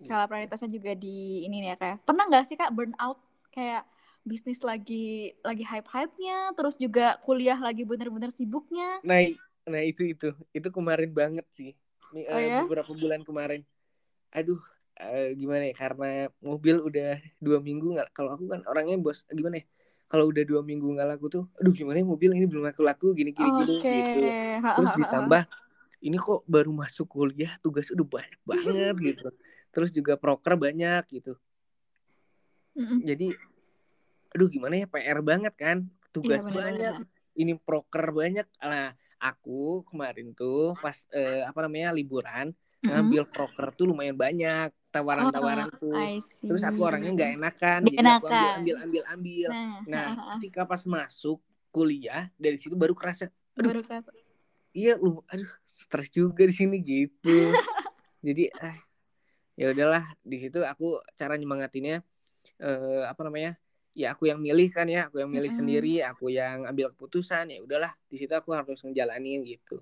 Skala 0.00 0.24
prioritasnya 0.28 0.68
juga 0.72 0.92
di 0.96 1.44
ini 1.46 1.62
nih 1.62 1.70
ya 1.72 1.76
kayak. 1.76 1.96
Pernah 2.08 2.24
nggak 2.28 2.44
sih 2.48 2.56
kak 2.58 2.72
burn 2.74 2.92
out 2.98 3.20
kayak 3.54 3.84
bisnis 4.24 4.64
lagi 4.64 5.36
lagi 5.44 5.62
hype-hype-nya, 5.62 6.56
terus 6.56 6.74
juga 6.80 7.20
kuliah 7.22 7.60
lagi 7.60 7.84
bener-bener 7.84 8.32
sibuknya. 8.32 8.98
Nah, 9.04 9.20
nah 9.68 9.82
itu 9.84 10.02
itu 10.16 10.26
itu 10.56 10.68
kemarin 10.72 11.10
banget 11.12 11.46
sih. 11.52 11.70
Ini, 12.12 12.20
Oh 12.32 12.40
eh, 12.40 12.48
ya? 12.48 12.60
Beberapa 12.64 12.92
bulan 12.96 13.20
kemarin. 13.22 13.60
Aduh, 14.34 14.60
eh, 15.00 15.36
gimana 15.40 15.62
ya? 15.70 15.74
Karena 15.76 16.08
mobil 16.40 16.76
udah 16.88 17.20
dua 17.40 17.58
minggu 17.60 17.86
nggak. 17.94 18.08
Kalau 18.16 18.30
aku 18.36 18.44
kan 18.52 18.60
orangnya 18.70 18.96
bos, 19.00 19.22
gimana 19.32 19.60
ya? 19.62 19.66
Kalau 20.04 20.30
udah 20.30 20.44
dua 20.44 20.60
minggu 20.60 20.84
nggak 20.84 21.08
laku 21.16 21.26
tuh, 21.32 21.44
aduh 21.58 21.72
gimana 21.72 21.98
ya 22.00 22.06
mobil 22.06 22.30
ini 22.36 22.46
belum 22.46 22.68
laku-laku 22.68 23.16
gini 23.16 23.32
gini 23.32 23.50
gini 23.50 23.74
Oke. 23.80 23.90
gitu. 23.90 24.20
Terus 24.60 24.90
ditambah 25.00 25.42
ini 26.04 26.16
kok 26.20 26.44
baru 26.44 26.70
masuk 26.70 27.06
kuliah 27.08 27.56
tugas 27.64 27.88
udah 27.88 28.06
banyak 28.06 28.40
banget 28.44 28.94
gitu. 29.14 29.28
Terus 29.72 29.90
juga 29.90 30.14
proker 30.20 30.54
banyak 30.60 31.02
gitu. 31.08 31.34
Mm-mm. 32.76 33.00
Jadi 33.02 33.32
aduh 34.34 34.50
gimana 34.50 34.74
ya 34.82 34.86
PR 34.90 35.22
banget 35.22 35.54
kan 35.54 35.86
tugas 36.10 36.42
Iya, 36.42 36.50
banyak 36.50 36.94
ini 37.38 37.54
proker 37.54 38.10
banyak 38.10 38.46
nah 38.58 38.90
aku 39.22 39.86
kemarin 39.86 40.34
tuh 40.34 40.74
pas 40.82 41.06
eh, 41.14 41.46
apa 41.46 41.64
namanya 41.66 41.94
liburan 41.94 42.50
ngambil 42.82 43.30
proker 43.30 43.72
tuh 43.72 43.88
lumayan 43.88 44.18
banyak 44.18 44.74
tawaran-tawaran 44.94 45.68
tuh 45.76 45.90
Oh, 45.90 46.18
terus 46.46 46.62
aku 46.62 46.80
orangnya 46.80 47.10
nggak 47.10 47.30
enakan 47.34 47.78
Nggak 47.82 47.90
jadi 47.90 48.08
aku 48.14 48.26
ambil 48.26 48.30
enakan. 48.30 48.54
ambil 48.54 48.74
ambil 48.78 49.02
ambil 49.10 49.48
Nah, 49.50 49.80
nah 49.84 50.06
ha-ha. 50.14 50.32
ketika 50.38 50.60
pas 50.62 50.82
masuk 50.86 51.42
kuliah 51.68 52.30
dari 52.38 52.54
situ 52.54 52.78
baru 52.78 52.94
kerasa 52.94 53.26
aduh. 53.58 53.74
baru 53.74 53.82
kerasa. 53.82 54.10
iya 54.70 54.94
lu 54.94 55.18
aduh 55.26 55.50
stres 55.66 56.06
juga 56.08 56.46
di 56.46 56.54
sini 56.54 56.78
gitu 56.78 57.34
jadi 58.26 58.54
ah 58.56 58.78
ya 59.54 59.70
udahlah 59.70 60.06
di 60.22 60.36
situ 60.38 60.62
aku 60.62 60.98
cara 61.14 61.34
nyemangatinnya 61.34 62.02
eh, 62.58 63.02
apa 63.04 63.20
namanya 63.22 63.58
ya 63.90 64.10
aku 64.10 64.26
yang 64.26 64.38
milih 64.38 64.70
kan 64.70 64.86
ya 64.86 65.06
aku 65.06 65.22
yang 65.22 65.30
milih 65.30 65.50
Mm-mm. 65.50 65.58
sendiri 65.62 65.94
aku 66.02 66.30
yang 66.30 66.66
ambil 66.66 66.90
keputusan 66.90 67.50
ya 67.50 67.58
udahlah 67.62 67.90
di 68.06 68.16
situ 68.18 68.34
aku 68.34 68.50
harus 68.50 68.82
ngejalanin 68.82 69.42
gitu 69.42 69.78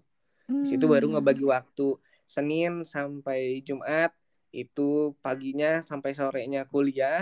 di 0.49 0.69
situ 0.69 0.85
baru 0.85 1.09
Hmm. 1.09 1.17
ngebagi 1.17 1.45
waktu 1.45 1.97
Senin 2.25 2.85
sampai 2.85 3.61
Jumat 3.65 4.13
itu 4.61 5.17
paginya 5.25 5.69
sampai 5.91 6.11
sorenya 6.19 6.61
kuliah, 6.73 7.19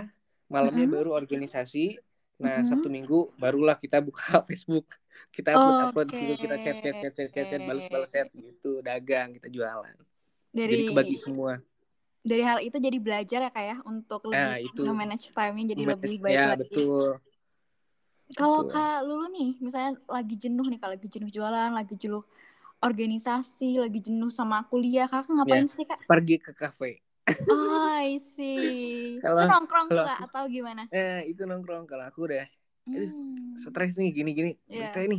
malamnya 0.54 0.86
Mm-mm. 0.86 0.90
baru 0.94 1.10
organisasi. 1.20 1.78
Nah, 2.42 2.56
Mm-mm. 2.56 2.66
Sabtu 2.68 2.88
Minggu 2.94 3.14
barulah 3.42 3.76
kita 3.84 3.98
buka 4.08 4.24
Facebook. 4.48 4.86
Kita 5.36 5.48
upload-upload 5.58 6.08
gitu, 6.18 6.32
kita 6.42 6.56
chat 6.64 6.76
chat 6.82 6.96
chat 7.00 7.12
chat 7.16 7.30
chat, 7.34 7.46
chat 7.50 7.62
balas-balas 7.68 8.10
chat 8.14 8.28
gitu, 8.34 8.82
dagang, 8.86 9.28
kita 9.36 9.48
jualan. 9.56 9.96
Dari 10.54 10.82
Jadi 10.82 10.84
kebagi 10.86 11.16
semua. 11.18 11.52
dari 12.30 12.42
hal 12.48 12.58
itu 12.68 12.76
jadi 12.86 12.98
belajar 13.06 13.40
ya 13.46 13.50
kayak 13.58 13.78
untuk 13.92 14.20
lebih 14.32 14.52
Nah, 14.52 14.58
itu. 14.60 14.82
nge-manage 14.82 15.26
time-nya 15.36 15.64
jadi 15.72 15.84
Manage- 15.86 15.92
lebih 15.92 16.16
baik 16.26 16.42
ya, 16.42 16.44
lagi. 16.50 16.60
betul. 16.60 17.20
Kalau. 18.38 18.62
Kak 18.72 19.02
Lulu 19.06 19.26
nih, 19.36 19.50
misalnya 19.64 19.92
lagi 20.16 20.34
jenuh 20.42 20.66
nih, 20.70 20.78
kalau 20.82 20.92
lagi 20.96 21.08
jenuh 21.14 21.30
jualan, 21.36 21.70
lagi 21.78 21.94
jenuh 22.02 22.22
organisasi, 22.88 23.70
lagi 23.84 23.98
jenuh 24.06 24.30
sama 24.38 24.58
kuliah, 24.70 25.06
Kakak 25.12 25.32
ngapain 25.36 25.66
Ya. 25.66 25.70
sih, 25.76 25.86
Kak? 25.90 26.00
Pergi 26.08 26.36
ke 26.44 26.52
kafe. 26.56 26.90
Oh, 27.46 27.96
I 27.96 28.16
see. 28.18 29.18
Kalau- 29.20 29.44
Itu 29.44 29.52
nongkrong 29.52 29.86
tuh, 29.86 29.96
kalau 29.96 30.06
Kak, 30.06 30.18
atau 30.30 30.42
gimana? 30.46 30.82
Eh, 30.90 31.30
itu 31.30 31.42
nongkrong 31.44 31.84
kalau 31.84 32.04
aku 32.06 32.26
udah 32.26 32.46
Aduh, 32.90 33.06
Hmm. 33.06 33.54
stres 33.54 33.94
nih 33.94 34.10
gini-gini. 34.10 34.56
Iya. 34.66 34.90
Berita 34.90 35.00
ini. 35.04 35.18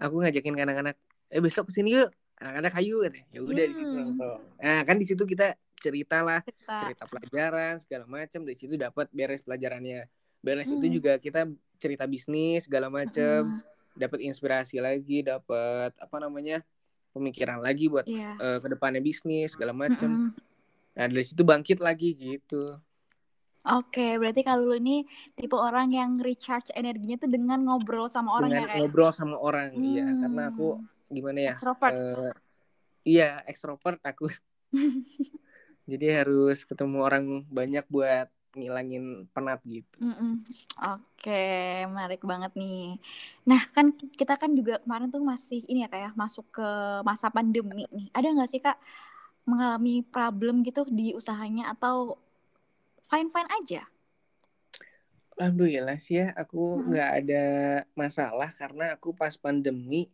Aku 0.00 0.22
ngajakin 0.22 0.54
ke 0.54 0.62
anak-anak, 0.64 0.96
"Eh, 1.28 1.42
besok 1.42 1.68
ke 1.68 1.76
sini 1.76 1.92
yuk." 1.92 2.08
Anak-anak 2.38 2.72
hayu 2.72 3.02
katanya. 3.02 3.26
Ya 3.28 3.40
udah 3.42 3.64
di 3.66 3.74
situ 3.74 3.90
Hmm. 3.90 3.98
nongkrong. 4.14 4.42
Nah, 4.56 4.80
kan 4.86 4.96
di 4.96 5.04
situ 5.04 5.22
kita 5.22 5.46
cerita 5.76 6.24
lah, 6.24 6.40
Cerita. 6.40 6.76
cerita 6.88 7.04
pelajaran 7.04 7.74
segala 7.80 8.04
macam. 8.06 8.40
Dari 8.44 8.56
situ 8.56 8.74
dapat 8.76 9.10
beres 9.10 9.42
pelajarannya. 9.42 10.08
Beres 10.40 10.68
itu 10.68 10.78
Hmm. 10.80 10.94
juga 10.94 11.12
kita 11.18 11.44
cerita 11.76 12.04
bisnis 12.06 12.64
segala 12.64 12.88
macam. 12.88 13.44
Mm-mm. 13.44 13.60
Dapat 13.92 14.18
inspirasi 14.22 14.80
lagi, 14.80 15.20
dapat 15.20 15.92
apa 15.92 16.16
namanya? 16.16 16.64
pemikiran 17.12 17.64
lagi 17.64 17.88
buat 17.88 18.04
Iya. 18.04 18.36
eh, 18.36 18.58
ke 18.60 18.68
depannya 18.68 19.00
bisnis 19.00 19.56
segala 19.56 19.72
macam. 19.72 20.28
Mm-mm. 20.28 20.45
Nah, 20.96 21.06
dari 21.12 21.24
situ 21.24 21.44
bangkit 21.44 21.78
lagi 21.84 22.16
gitu. 22.16 22.80
Oke, 23.66 24.16
berarti 24.16 24.46
kalau 24.46 24.72
lu 24.72 24.78
ini 24.78 25.02
tipe 25.34 25.58
orang 25.58 25.90
yang 25.90 26.22
recharge 26.22 26.70
energinya 26.72 27.18
tuh 27.18 27.30
dengan 27.30 27.58
ngobrol 27.66 28.06
sama 28.06 28.38
orang 28.38 28.54
Dengan 28.54 28.62
ya 28.62 28.68
kayak. 28.70 28.78
ngobrol 28.80 29.10
sama 29.12 29.36
orang, 29.36 29.74
iya. 29.76 30.06
Hmm. 30.06 30.20
Karena 30.22 30.42
aku 30.54 30.68
gimana 31.10 31.38
ya? 31.42 31.54
Extrovert. 31.58 31.92
eh, 31.92 32.32
iya, 33.04 33.28
ekstrovert 33.44 34.00
aku. 34.06 34.30
Jadi 35.90 36.06
harus 36.10 36.62
ketemu 36.62 36.98
orang 37.02 37.24
banyak 37.50 37.84
buat 37.90 38.30
ngilangin 38.56 39.28
penat 39.36 39.60
gitu. 39.68 39.98
Mm-mm. 40.00 40.46
Oke, 40.96 41.84
menarik 41.90 42.24
banget 42.24 42.56
nih. 42.56 42.96
Nah, 43.44 43.60
kan 43.74 43.92
kita 43.92 44.40
kan 44.40 44.54
juga 44.56 44.80
kemarin 44.80 45.12
tuh 45.12 45.20
masih 45.20 45.60
ini 45.68 45.84
ya 45.84 45.90
kayak 45.92 46.16
masuk 46.16 46.46
ke 46.54 46.68
masa 47.04 47.28
pandemi 47.28 47.84
nih. 47.92 48.08
Ada 48.16 48.32
nggak 48.32 48.50
sih 48.50 48.62
Kak 48.62 48.78
mengalami 49.50 50.02
problem 50.14 50.54
gitu 50.66 50.82
di 50.90 51.14
usahanya 51.14 51.64
atau 51.74 52.18
fine-fine 53.10 53.50
aja? 53.62 53.82
Alhamdulillah 55.36 55.96
sih 56.00 56.16
ya, 56.20 56.32
aku 56.32 56.56
Mm-mm. 56.56 56.88
nggak 56.88 57.10
ada 57.20 57.42
masalah 57.92 58.48
karena 58.56 58.84
aku 58.96 59.08
pas 59.20 59.34
pandemi 59.36 60.08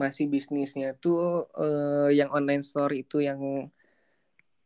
masih 0.00 0.26
bisnisnya 0.34 0.96
tuh 1.04 1.44
eh, 1.60 2.08
yang 2.18 2.30
online 2.32 2.64
store 2.64 2.92
itu 3.02 3.16
yang 3.28 3.40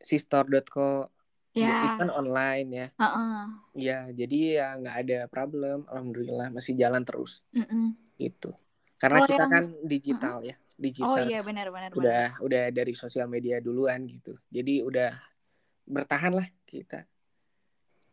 sistore.co 0.01 1.11
Ya, 1.59 1.75
itu 1.83 1.94
kan 1.99 2.09
online 2.14 2.68
ya. 2.71 2.87
heeh. 3.03 3.40
Ya, 3.75 3.99
jadi 4.14 4.37
ya 4.59 4.66
nggak 4.79 4.97
ada 5.03 5.18
problem. 5.35 5.77
Alhamdulillah 5.90 6.49
masih 6.55 6.75
jalan 6.79 7.03
terus 7.03 7.42
Mm-mm. 7.55 7.85
itu. 8.18 8.51
Karena 9.03 9.18
Kalau 9.18 9.29
kita 9.31 9.44
yang- 9.47 9.53
kan 9.55 9.64
digital 9.87 10.37
ya, 10.47 10.57
Oh 10.79 10.83
digital. 10.87 11.27
iya 11.27 11.43
benar-benar. 11.43 11.91
udah 11.91 12.38
udah 12.38 12.64
dari 12.71 12.95
sosial 12.95 13.27
media 13.27 13.59
duluan 13.59 14.07
gitu. 14.07 14.38
Jadi 14.47 14.87
udah 14.87 15.11
bertahan 15.83 16.38
lah 16.38 16.47
kita. 16.62 17.03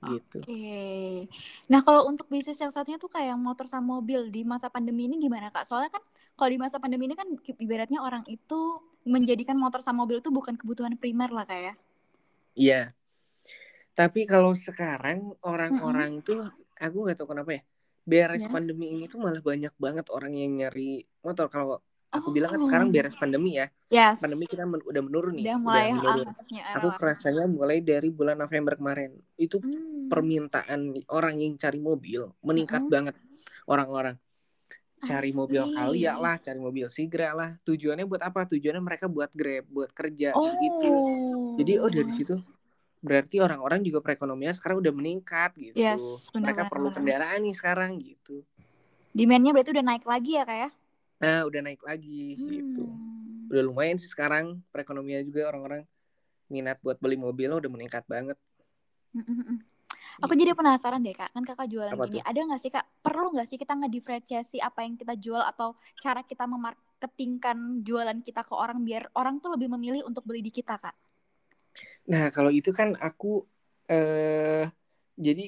Gitu. 0.05 0.37
Oke. 0.41 1.25
Nah, 1.69 1.81
kalau 1.81 2.05
untuk 2.09 2.29
bisnis 2.29 2.57
yang 2.61 2.69
satunya 2.69 2.97
tuh 3.01 3.09
kayak 3.09 3.37
motor 3.37 3.65
sama 3.65 3.97
mobil 4.01 4.29
di 4.29 4.45
masa 4.45 4.69
pandemi 4.69 5.09
ini 5.09 5.17
gimana, 5.17 5.49
Kak? 5.49 5.65
Soalnya 5.65 5.93
kan 5.93 6.03
kalau 6.37 6.49
di 6.51 6.59
masa 6.61 6.77
pandemi 6.77 7.09
ini 7.09 7.15
kan 7.17 7.25
ibaratnya 7.57 8.01
orang 8.01 8.21
itu 8.29 8.81
menjadikan 9.05 9.57
motor 9.57 9.81
sama 9.85 10.05
mobil 10.05 10.21
itu 10.21 10.29
bukan 10.29 10.57
kebutuhan 10.57 10.93
primer 10.97 11.29
lah, 11.33 11.45
Kak 11.45 11.59
ya. 11.61 11.73
Iya. 12.57 12.81
Tapi 13.95 14.27
kalau 14.27 14.51
sekarang 14.53 15.33
orang-orang 15.41 16.19
tuh 16.21 16.43
aku 16.75 16.97
nggak 17.07 17.17
tahu 17.21 17.31
kenapa 17.33 17.61
ya. 17.61 17.63
Beres 18.05 18.45
Ya. 18.45 18.53
pandemi 18.53 18.93
ini 18.93 19.09
tuh 19.09 19.17
malah 19.17 19.41
banyak 19.41 19.73
banget 19.81 20.05
orang 20.13 20.37
yang 20.37 20.53
nyari 20.53 21.01
motor. 21.25 21.49
Kalau 21.49 21.81
aku 22.15 22.27
Oh. 22.27 22.33
bilang 22.33 22.49
kan 22.49 22.61
sekarang 22.61 22.87
beres 22.89 23.13
pandemi 23.13 23.55
ya. 23.55 23.67
Yes. 23.87 24.19
Pandemi 24.19 24.45
kita 24.45 24.63
men- 24.63 24.81
udah 24.81 25.01
menurun 25.01 25.33
nih. 25.33 25.45
udah 25.45 25.57
mulai 25.57 25.85
ah, 25.85 25.95
menurun. 25.95 26.27
era 26.49 26.75
Aku 26.75 26.87
lah. 26.87 26.95
kerasanya 26.95 27.43
mulai 27.45 27.79
dari 27.79 28.09
bulan 28.09 28.35
November 28.35 28.73
kemarin. 28.73 29.11
Itu 29.35 29.59
Hmm. 29.59 30.07
permintaan 30.07 30.79
orang 31.07 31.35
yang 31.37 31.55
cari 31.55 31.77
mobil 31.77 32.29
meningkat 32.39 32.79
Mm-mm. 32.79 32.93
banget 32.93 33.15
orang-orang 33.63 34.15
cari 35.01 35.29
I 35.29 35.35
mobil. 35.35 35.61
Kalia 35.67 36.13
lah 36.15 36.35
cari 36.37 36.57
mobil 36.57 36.85
Sigra 36.87 37.29
lah 37.31 37.53
tujuannya 37.59 38.03
buat 38.03 38.21
apa 38.21 38.45
tujuannya 38.47 38.79
mereka 38.79 39.05
buat 39.05 39.29
grab 39.31 39.65
buat 39.67 39.89
kerja 39.91 40.33
Oh. 40.33 40.49
gitu 40.55 40.89
jadi 41.55 41.77
oh 41.77 41.89
dari 41.89 42.09
situ 42.09 42.41
berarti 43.01 43.37
orang-orang 43.37 43.81
juga 43.81 44.01
perekonomian 44.01 44.49
sekarang 44.51 44.81
udah 44.81 44.89
meningkat 44.89 45.53
gitu 45.55 45.77
Yes, 45.77 46.01
benar, 46.29 46.49
mereka 46.49 46.61
benar, 46.63 46.71
perlu 46.73 46.87
benar. 46.87 46.97
kendaraan 46.97 47.39
nih 47.39 47.53
sekarang 47.53 47.91
gitu 47.97 48.41
Demand-nya 49.11 49.53
berarti 49.53 49.71
udah 49.71 49.85
naik 49.85 50.03
lagi 50.03 50.31
ya, 50.35 50.43
Kak 50.43 50.57
ya? 50.57 50.69
Nah 51.21 51.37
udah 51.47 51.59
naik 51.65 51.81
lagi 51.89 52.11
gitu 52.51 52.81
Hmm. 52.83 53.51
udah 53.51 53.63
lumayan 53.69 53.97
sih 54.01 54.09
sekarang 54.13 54.45
perekonomian 54.73 55.23
juga 55.29 55.41
orang-orang 55.51 55.81
minat 56.53 56.77
buat 56.85 56.97
beli 57.03 57.17
mobil 57.25 57.49
udah 57.61 57.71
meningkat 57.75 58.03
banget 58.13 58.37
Mm-mm. 59.15 59.57
Aku 60.23 60.33
jadi 60.41 60.51
penasaran 60.59 61.01
deh 61.07 61.15
kak, 61.19 61.29
kan 61.35 61.43
kakak 61.49 61.67
jualan 61.73 61.93
Apa 61.93 62.05
gini, 62.05 62.19
tuh? 62.19 62.23
ada 62.29 62.39
nggak 62.47 62.61
sih 62.63 62.71
kak, 62.75 62.85
perlu 63.05 63.27
nggak 63.35 63.47
sih 63.49 63.57
kita 63.63 63.73
ngediferensiasi 63.81 64.57
apa 64.69 64.79
yang 64.85 64.95
kita 65.01 65.13
jual 65.25 65.43
atau 65.51 65.69
cara 66.03 66.21
kita 66.31 66.45
memarketingkan 66.53 67.57
jualan 67.87 68.19
kita 68.27 68.41
ke 68.49 68.53
orang 68.63 68.79
biar 68.87 69.03
orang 69.19 69.35
tuh 69.43 69.51
lebih 69.55 69.69
memilih 69.75 70.03
untuk 70.09 70.23
beli 70.29 70.41
di 70.47 70.51
kita 70.59 70.75
kak? 70.83 70.95
Nah, 72.11 72.23
kalau 72.35 72.51
itu 72.57 72.69
kan 72.79 72.89
aku 73.05 73.25
eh 73.91 74.63
jadi 75.25 75.41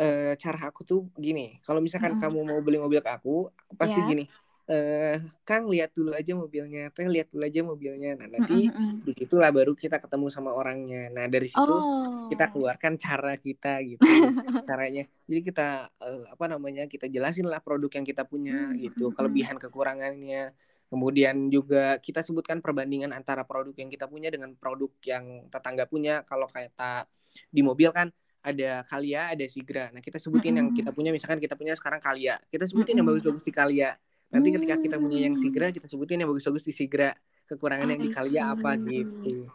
eh 0.00 0.34
cara 0.42 0.58
aku 0.68 0.80
tuh 0.90 0.98
gini, 1.24 1.40
kalau 1.66 1.80
misalkan 1.84 2.12
Mm-mm. 2.12 2.20
kamu 2.20 2.38
mau 2.50 2.58
beli 2.66 2.78
mobil 2.84 3.00
ke 3.04 3.10
aku, 3.16 3.30
aku 3.62 3.74
pasti 3.82 3.98
Ya. 3.98 4.10
gini. 4.10 4.22
Eh, 4.64 5.20
Kang 5.44 5.68
lihat 5.68 5.92
dulu 5.92 6.16
aja 6.16 6.32
mobilnya, 6.32 6.88
Teh 6.88 7.04
lihat 7.04 7.28
dulu 7.28 7.44
aja 7.44 7.60
mobilnya. 7.60 8.16
Nah, 8.16 8.32
nanti 8.32 8.72
Mm-mm-mm. 8.72 9.04
di 9.04 9.12
situlah 9.12 9.52
baru 9.52 9.76
kita 9.76 10.00
ketemu 10.00 10.32
sama 10.32 10.56
orangnya. 10.56 11.12
Nah, 11.12 11.28
dari 11.28 11.52
situ 11.52 11.68
Oh. 11.68 12.32
kita 12.32 12.48
keluarkan 12.48 12.96
cara 12.96 13.36
kita 13.36 13.84
gitu, 13.84 14.00
caranya. 14.68 15.04
Jadi 15.28 15.40
kita 15.44 15.68
eh, 16.00 16.24
apa 16.32 16.44
namanya? 16.48 16.88
Kita 16.88 17.12
jelasin 17.12 17.44
lah 17.44 17.60
produk 17.60 17.92
yang 17.92 18.08
kita 18.08 18.24
punya 18.24 18.72
Hmm, 18.72 18.80
gitu, 18.80 19.04
hmm, 19.04 19.12
hmm. 19.12 19.16
kelebihan 19.20 19.56
kekurangannya. 19.60 20.56
Kemudian 20.88 21.52
juga 21.52 22.00
kita 22.00 22.24
sebutkan 22.24 22.64
perbandingan 22.64 23.12
antara 23.12 23.44
produk 23.44 23.76
yang 23.76 23.92
kita 23.92 24.08
punya 24.08 24.32
dengan 24.32 24.56
produk 24.56 24.88
yang 25.04 25.44
tetangga 25.52 25.84
punya. 25.84 26.24
Kalau 26.24 26.48
kata 26.48 27.04
di 27.52 27.60
mobil 27.60 27.92
kan 27.92 28.08
ada 28.40 28.80
Kalia, 28.88 29.32
ada 29.36 29.44
Sigra. 29.44 29.92
Nah, 29.92 30.00
kita 30.00 30.16
sebutin 30.16 30.56
yang 30.56 30.68
Mm-mm. 30.72 30.76
kita 30.80 30.92
punya, 30.96 31.12
misalkan 31.12 31.36
kita 31.36 31.52
punya 31.52 31.76
sekarang 31.76 32.00
Kalia. 32.00 32.40
Kita 32.48 32.64
sebutin 32.64 32.96
yang 32.96 33.04
Mm-mm. 33.04 33.20
bagus-bagus 33.20 33.44
di 33.44 33.52
Kalia. 33.52 33.92
Nanti 34.34 34.48
ketika 34.56 34.76
kita 34.84 34.96
punya 35.02 35.18
yang 35.26 35.34
Hmm. 35.34 35.42
Sigra, 35.42 35.70
kita 35.76 35.86
sebutin 35.92 36.18
yang 36.22 36.30
bagus-bagus 36.32 36.66
di 36.68 36.74
Sigra. 36.74 37.10
Kekurangan 37.48 37.88
yang 37.92 38.00
di 38.04 38.08
I 38.08 38.12
Kalia 38.14 38.42
apa 38.54 38.70
see. 38.72 38.90
gitu. 38.90 39.48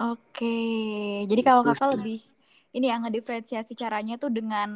Oke, 0.00 0.46
jadi 1.30 1.40
kalau 1.46 1.62
Gitu 1.64 1.68
kakak 1.68 1.88
lebih 2.00 2.16
ini 2.76 2.86
yang 2.90 3.00
ngediferensiasi 3.04 3.72
caranya 3.82 4.12
tuh 4.22 4.30
dengan 4.38 4.68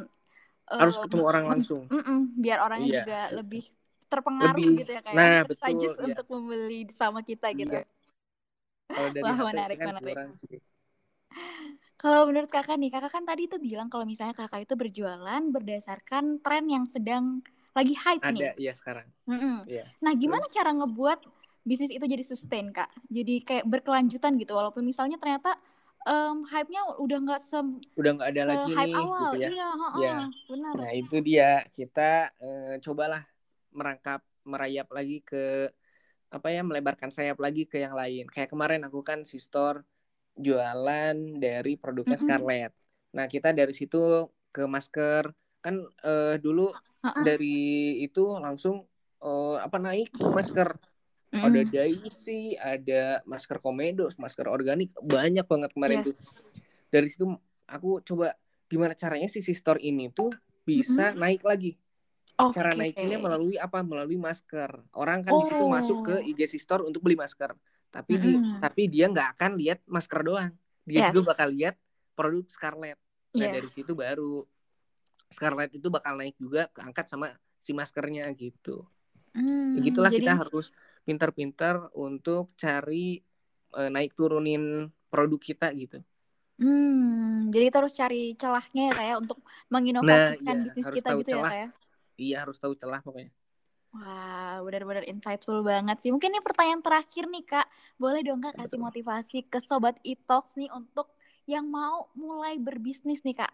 Harus 0.79 0.95
eh, 0.95 1.01
ketemu 1.01 1.23
orang 1.29 1.45
langsung. 1.51 1.81
mm-mm, 1.93 2.17
biar 2.43 2.57
orangnya 2.65 2.89
Iya. 2.89 2.99
juga 2.99 3.15
lebih 3.37 3.61
terpengaruh 4.11 4.67
Lebih. 4.67 4.73
gitu 4.79 4.89
ya 4.97 5.01
kayak 5.07 5.27
Nah, 5.27 5.37
tertajus 5.43 5.91
betul, 5.91 5.97
iya. 6.03 6.15
untuk 6.15 6.25
membeli 6.33 6.75
sama 7.01 7.19
kita 7.29 7.47
gitu. 7.61 7.73
Iya. 7.73 7.85
Kalau 8.93 9.09
dari 9.17 9.31
Wah, 9.31 9.37
menarik, 9.47 9.79
kan 9.79 9.89
menarik. 9.97 10.19
sih. 10.39 10.57
Kalau 12.01 12.21
menurut 12.29 12.49
kakak 12.53 12.77
nih, 12.81 12.89
kakak 12.93 13.11
kan 13.15 13.23
tadi 13.25 13.43
tuh 13.51 13.59
bilang 13.67 13.87
kalau 13.91 14.05
misalnya 14.05 14.35
kakak 14.37 14.61
itu 14.69 14.73
berjualan 14.81 15.41
berdasarkan 15.55 16.23
tren 16.45 16.65
yang 16.69 16.85
sedang 16.85 17.41
lagi 17.77 17.93
hype 17.95 18.25
nih. 18.35 18.45
Ada 18.45 18.57
ya 18.57 18.73
sekarang. 18.73 19.07
Mm-mm. 19.29 19.57
Iya. 19.69 19.85
Nah, 20.03 20.13
gimana 20.17 20.45
cara 20.55 20.71
ngebuat 20.73 21.19
bisnis 21.69 21.91
itu 21.93 22.05
jadi 22.07 22.23
sustain 22.25 22.67
kak? 22.71 22.89
Jadi 23.11 23.43
kayak 23.47 23.65
berkelanjutan 23.67 24.33
gitu, 24.41 24.51
walaupun 24.55 24.83
misalnya 24.87 25.17
ternyata 25.21 25.51
em, 26.07 26.37
hype-nya 26.51 26.81
udah 27.03 27.17
nggak 27.25 27.41
se 27.43 27.59
Udah 27.99 28.11
nggak 28.15 28.29
ada 28.33 28.43
lagi 28.51 28.73
hype 28.77 28.93
nih 28.93 29.03
awal. 29.03 29.23
gitu 29.23 29.35
ya. 29.43 29.49
Iya, 29.51 29.67
heeh, 29.81 29.97
Iya. 29.97 30.11
benar. 30.49 30.77
Nah, 30.77 30.89
itu 30.99 31.15
dia. 31.27 31.45
Kita 31.77 32.01
eh, 32.43 32.77
cobalah 32.85 33.21
merangkap 33.77 34.21
merayap 34.51 34.87
lagi 34.97 35.15
ke 35.29 35.37
apa 36.35 36.47
ya 36.55 36.61
melebarkan 36.69 37.11
sayap 37.15 37.37
lagi 37.45 37.63
ke 37.71 37.77
yang 37.85 37.95
lain. 37.95 38.27
Kayak 38.33 38.49
kemarin 38.53 38.81
aku 38.87 38.99
kan 39.09 39.19
si 39.23 39.37
store 39.39 39.79
jualan 40.45 41.15
dari 41.43 41.71
produknya 41.81 42.17
Mm-mm. 42.17 42.19
Scarlett. 42.19 42.71
Nah, 43.17 43.25
kita 43.33 43.49
dari 43.59 43.73
situ 43.75 43.97
ke 44.53 44.63
masker 44.67 45.23
kan 45.63 45.75
eh, 46.07 46.35
dulu 46.45 46.61
Dari 47.17 47.57
itu 47.99 48.23
langsung 48.37 48.83
eh, 49.17 49.55
apa 49.57 49.77
naik 49.77 50.13
tuh 50.13 50.29
masker 50.29 50.77
Mm. 51.27 51.43
ada 51.43 51.59
Daisy, 51.67 52.55
ada 52.55 53.19
masker 53.27 53.59
komedo, 53.59 54.07
masker 54.15 54.47
organik, 54.47 54.95
banyak 54.95 55.43
banget 55.43 55.75
kemarin 55.75 55.99
tuh. 55.99 56.15
Yes. 56.15 56.47
Dari 56.87 57.07
situ 57.11 57.27
aku 57.67 57.99
coba 57.99 58.31
gimana 58.71 58.95
caranya 58.95 59.27
si 59.27 59.43
store 59.43 59.83
ini 59.83 60.07
tuh 60.07 60.31
bisa 60.63 61.11
naik 61.11 61.43
lagi. 61.43 61.75
Cara 62.55 62.71
Oke. 62.71 62.79
naikinnya 62.79 63.19
melalui 63.19 63.59
apa? 63.59 63.83
Melalui 63.83 64.15
masker. 64.15 64.71
Orang 64.95 65.19
kan 65.19 65.35
di 65.35 65.51
situ 65.51 65.59
Oh. 65.59 65.67
masuk 65.67 65.99
ke 66.07 66.15
IG 66.31 66.47
store 66.55 66.87
untuk 66.87 67.03
beli 67.03 67.19
masker. 67.19 67.51
Tapi 67.91 68.13
di 68.15 68.31
Mm-mm. 68.39 68.63
tapi 68.63 68.87
dia 68.87 69.11
nggak 69.11 69.35
akan 69.35 69.51
lihat 69.59 69.83
masker 69.83 70.23
doang. 70.23 70.55
Dia 70.87 71.11
Yes. 71.11 71.11
juga 71.11 71.35
bakal 71.35 71.51
lihat 71.51 71.75
produk 72.15 72.47
Scarlett. 72.47 72.95
Nah, 73.35 73.51
Iya. 73.51 73.59
dari 73.59 73.67
situ 73.67 73.91
baru 73.91 74.47
Scarlett 75.35 75.71
itu 75.77 75.87
bakal 75.95 76.13
naik 76.19 76.35
juga 76.39 76.67
keangkat 76.75 77.05
sama 77.11 77.27
si 77.65 77.71
maskernya 77.75 78.23
gitu. 78.37 78.87
Hmm, 79.35 79.69
Begitulah 79.75 80.11
jadi 80.11 80.27
kita 80.27 80.31
harus 80.41 80.71
pintar-pintar 81.07 81.75
untuk 81.95 82.51
cari 82.57 83.21
eh, 83.77 83.89
naik 83.93 84.11
turunin 84.17 84.89
produk 85.11 85.39
kita 85.41 85.67
gitu. 85.77 85.99
hmm, 86.59 87.49
jadi 87.53 87.63
kita 87.69 87.77
harus 87.81 87.95
cari 88.01 88.17
celahnya 88.41 88.81
ya 88.89 88.93
kayak 88.99 89.15
untuk 89.23 89.37
Nah, 90.07 90.27
menginovasikan 90.33 90.45
iya, 90.45 90.57
bisnis 90.63 90.87
kita 90.95 91.09
gitu 91.19 91.29
ya 91.39 91.43
celah. 91.43 91.51
kayak. 91.51 91.69
Iya 92.23 92.35
harus 92.43 92.57
tahu 92.63 92.73
celah 92.81 92.99
pokoknya. 93.05 93.31
Wah, 93.95 94.61
benar-benar 94.65 95.05
insightful 95.09 95.59
banget 95.71 95.97
sih. 96.03 96.11
Mungkin 96.13 96.29
ini 96.35 96.41
pertanyaan 96.47 96.83
terakhir 96.85 97.23
nih 97.33 97.43
Kak. 97.51 97.67
Boleh 98.01 98.21
dong 98.27 98.39
Kak 98.45 98.55
kasih 98.59 98.77
Betul. 98.77 98.87
motivasi 98.87 99.47
ke 99.51 99.59
sobat 99.63 99.95
e-talks 100.05 100.53
nih 100.59 100.69
untuk 100.79 101.07
yang 101.49 101.65
mau 101.71 102.11
mulai 102.13 102.59
berbisnis 102.61 103.23
nih 103.25 103.35
Kak. 103.41 103.51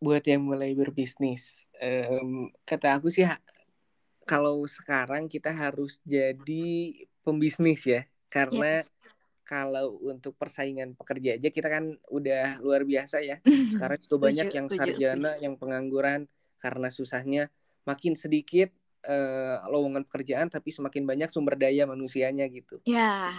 Buat 0.00 0.24
yang 0.24 0.48
mulai 0.48 0.72
berbisnis, 0.72 1.68
em, 1.76 2.48
kata 2.64 2.96
aku 2.96 3.12
sih 3.12 3.28
kalau 4.24 4.64
sekarang 4.64 5.28
kita 5.28 5.52
harus 5.52 6.00
jadi 6.08 7.04
pembisnis 7.20 7.84
ya, 7.84 8.02
karena 8.32 8.80
Yes. 8.80 8.88
kalau 9.44 9.98
untuk 10.00 10.38
persaingan 10.40 10.94
pekerja 10.94 11.36
aja 11.36 11.48
kita 11.52 11.68
kan 11.68 12.00
udah 12.08 12.62
luar 12.64 12.86
biasa 12.88 13.20
ya. 13.20 13.42
Sekarang 13.44 13.98
juga 14.00 14.16
banyak 14.30 14.48
yang 14.54 14.66
sarjana, 14.72 15.30
yang 15.42 15.54
pengangguran 15.60 16.30
karena 16.62 16.88
susahnya 16.88 17.52
makin 17.84 18.16
sedikit 18.16 18.72
eh, 19.00 19.56
lowongan 19.72 20.04
pekerjaan 20.04 20.52
tapi 20.52 20.68
semakin 20.72 21.08
banyak 21.08 21.32
sumber 21.32 21.56
daya 21.56 21.88
manusianya 21.88 22.44
gitu. 22.52 22.84
Ya, 22.84 23.32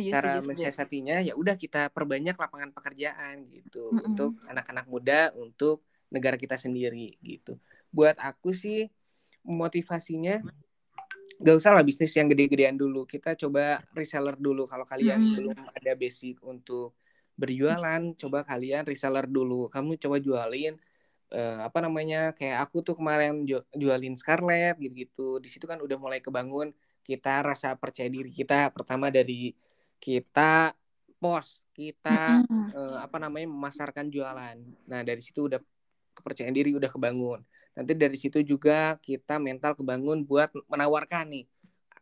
setuju, 0.00 0.14
Cara 0.16 0.38
setuju, 0.38 0.48
mensiasatinya 0.50 1.16
ya 1.22 1.34
udah 1.38 1.54
kita 1.54 1.92
perbanyak 1.92 2.34
lapangan 2.34 2.70
pekerjaan 2.74 3.46
gitu 3.50 3.94
Mm-mm. 3.94 4.06
untuk 4.10 4.30
anak-anak 4.48 4.86
muda, 4.90 5.30
untuk 5.38 5.84
negara 6.10 6.34
kita 6.38 6.58
sendiri 6.58 7.14
gitu. 7.22 7.58
Buat 7.94 8.18
aku 8.18 8.50
sih 8.54 8.90
motivasinya 9.44 10.40
gak 11.42 11.56
usah 11.58 11.74
lah 11.74 11.84
bisnis 11.84 12.14
yang 12.14 12.30
gede-gedean 12.30 12.78
dulu. 12.78 13.04
Kita 13.04 13.34
coba 13.34 13.82
reseller 13.92 14.38
dulu 14.38 14.64
kalau 14.64 14.86
kalian 14.86 15.20
Mm. 15.20 15.34
belum 15.36 15.58
ada 15.74 15.92
basic 15.98 16.38
untuk 16.46 16.94
berjualan, 17.34 18.14
coba 18.14 18.46
kalian 18.46 18.86
reseller 18.86 19.26
dulu. 19.26 19.66
Kamu 19.68 19.98
coba 19.98 20.16
jualin 20.22 20.78
eh, 21.34 21.58
apa 21.58 21.82
namanya 21.82 22.30
kayak 22.30 22.70
aku 22.70 22.86
tuh 22.86 22.94
kemarin 22.94 23.42
ju- 23.42 23.66
jualin 23.74 24.14
Scarlett 24.14 24.78
gitu-gitu. 24.78 25.42
Di 25.42 25.50
situ 25.50 25.66
kan 25.66 25.82
udah 25.82 25.98
mulai 25.98 26.22
kebangun 26.22 26.70
kita 27.02 27.42
rasa 27.42 27.74
percaya 27.74 28.06
diri 28.06 28.30
kita 28.30 28.70
pertama 28.70 29.10
dari 29.10 29.50
kita 29.98 30.74
post, 31.16 31.64
kita 31.72 32.44
Mm-mm. 32.44 32.68
eh, 32.70 32.96
apa 33.00 33.16
namanya 33.16 33.48
memasarkan 33.48 34.12
jualan. 34.12 34.56
Nah, 34.84 35.00
dari 35.00 35.20
situ 35.24 35.48
udah 35.48 35.60
kepercayaan 36.14 36.52
diri 36.54 36.76
udah 36.76 36.92
kebangun. 36.92 37.40
Nanti 37.74 37.92
dari 37.96 38.14
situ 38.14 38.38
juga 38.44 38.94
kita 39.02 39.40
mental 39.42 39.74
kebangun 39.74 40.22
buat 40.22 40.52
menawarkan 40.68 41.26
nih. 41.32 41.44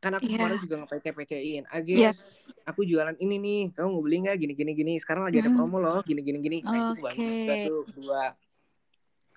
Kan 0.03 0.19
aku 0.19 0.27
Iya. 0.27 0.35
kemarin 0.35 0.59
juga 0.59 0.77
ngepece-pecein. 0.83 1.63
Ages, 1.71 1.97
Yes. 1.97 2.19
aku 2.67 2.83
jualan 2.83 3.15
ini 3.23 3.39
nih. 3.39 3.63
Kamu 3.73 3.89
mau 3.95 4.03
beli 4.03 4.27
nggak? 4.27 4.37
Gini 4.37 4.53
gini 4.59 4.73
gini. 4.75 4.93
Sekarang 4.99 5.23
lagi 5.31 5.39
ada 5.39 5.49
Mm. 5.49 5.57
promo 5.57 5.79
loh. 5.79 6.03
Gini 6.03 6.21
gini 6.21 6.39
gini. 6.43 6.59
Nah, 6.61 6.91
itu 6.91 6.93
kebangun 6.99 7.23
juga 7.23 7.55
tuh 7.71 7.81
kedua. 7.87 8.25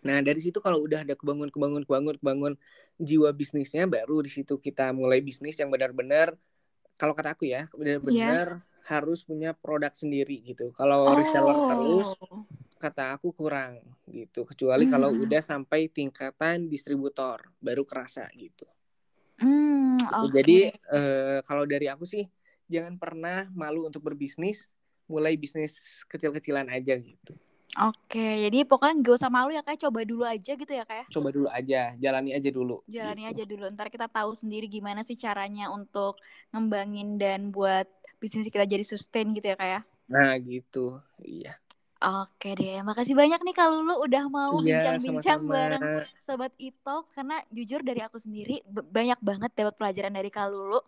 Nah, 0.06 0.18
dari 0.22 0.38
situ 0.42 0.58
kalau 0.60 0.82
udah 0.82 1.06
ada 1.06 1.14
kebangun 1.14 1.50
kebangun 1.50 1.82
kebangun 1.86 2.16
kebangun 2.18 2.54
jiwa 2.98 3.30
bisnisnya 3.30 3.86
baru 3.86 4.22
di 4.22 4.30
situ 4.30 4.58
kita 4.58 4.90
mulai 4.90 5.22
bisnis 5.22 5.58
yang 5.58 5.70
benar-benar 5.70 6.34
kalau 6.96 7.14
kata 7.14 7.36
aku 7.36 7.46
ya, 7.48 7.68
Iya. 7.68 7.76
benar-benar 7.76 8.48
harus 8.86 9.26
punya 9.26 9.52
produk 9.52 9.92
sendiri 9.92 10.42
gitu. 10.46 10.70
Kalau 10.72 11.12
reseller 11.18 11.58
terus 11.68 12.08
Oh. 12.22 12.46
kata 12.76 13.18
aku 13.18 13.32
kurang 13.34 13.82
gitu 14.06 14.46
kecuali 14.46 14.86
kalau 14.86 15.10
Hmm. 15.10 15.26
udah 15.26 15.42
sampai 15.42 15.90
tingkatan 15.90 16.68
distributor 16.70 17.50
baru 17.58 17.82
kerasa 17.88 18.28
gitu 18.36 18.68
Hmm, 19.42 19.98
oke. 20.22 20.30
jadi 20.30 20.70
eh, 20.76 21.40
kalau 21.48 21.64
dari 21.66 21.88
aku 21.90 22.04
sih 22.06 22.28
jangan 22.68 23.00
pernah 23.00 23.48
malu 23.56 23.88
untuk 23.90 24.04
berbisnis 24.06 24.70
mulai 25.08 25.34
bisnis 25.34 26.04
kecil-kecilan 26.12 26.68
aja 26.70 26.94
gitu 27.00 27.34
Oke, 27.76 28.48
jadi 28.48 28.64
pokoknya 28.64 28.96
gak 29.04 29.16
usah 29.20 29.32
malu 29.36 29.52
ya 29.52 29.60
kayak 29.60 29.80
coba 29.84 30.00
dulu 30.08 30.24
aja 30.24 30.52
gitu 30.56 30.72
ya 30.72 30.84
kayak. 30.88 31.08
coba 31.14 31.30
dulu 31.36 31.48
aja 31.50 31.94
jalani 32.04 32.30
aja 32.38 32.50
dulu 32.58 32.78
Jalani 32.86 33.26
gitu. 33.26 33.34
aja 33.34 33.44
dulu, 33.50 33.66
ntar 33.74 33.88
kita 33.90 34.06
tahu 34.06 34.32
sendiri 34.38 34.66
gimana 34.70 35.02
sih 35.02 35.18
caranya 35.18 35.74
untuk 35.74 36.22
ngembangin 36.54 37.18
dan 37.18 37.50
buat 37.50 37.90
bisnis 38.22 38.48
kita 38.54 38.66
jadi 38.70 38.86
sustain 38.86 39.34
gitu 39.34 39.48
ya 39.54 39.58
kayak. 39.58 39.82
nah 40.12 40.32
gitu 40.50 40.80
iya 41.26 41.52
Oke 42.06 42.48
deh, 42.60 42.76
makasih 42.90 43.16
banyak 43.22 43.40
nih 43.46 43.56
Kak 43.58 43.70
Lulu 43.74 43.94
udah 44.06 44.24
mau 44.30 44.54
iya 44.54 44.62
bincang-bincang 44.68 45.40
sama-sama 45.40 45.54
bareng 45.54 45.84
Sobat 46.26 46.52
e-talks 46.60 47.10
karena 47.16 47.36
jujur 47.56 47.82
dari 47.82 48.02
aku 48.04 48.18
sendiri 48.26 48.62
banyak 48.68 49.20
banget 49.30 49.52
dapat 49.58 49.74
pelajaran 49.80 50.14
dari 50.14 50.30
Kak 50.30 50.48
Lulu 50.54 50.80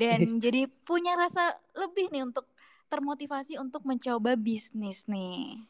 dan 0.00 0.20
jadi 0.44 0.66
punya 0.88 1.12
rasa 1.22 1.56
lebih 1.76 2.06
nih 2.14 2.22
untuk 2.28 2.46
termotivasi 2.92 3.58
untuk 3.64 3.82
mencoba 3.86 4.32
bisnis 4.38 5.06
nih. 5.06 5.60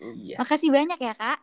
Iya 0.00 0.36
Makasih 0.40 0.70
banyak 0.72 0.98
ya 0.98 1.14
Kak. 1.14 1.38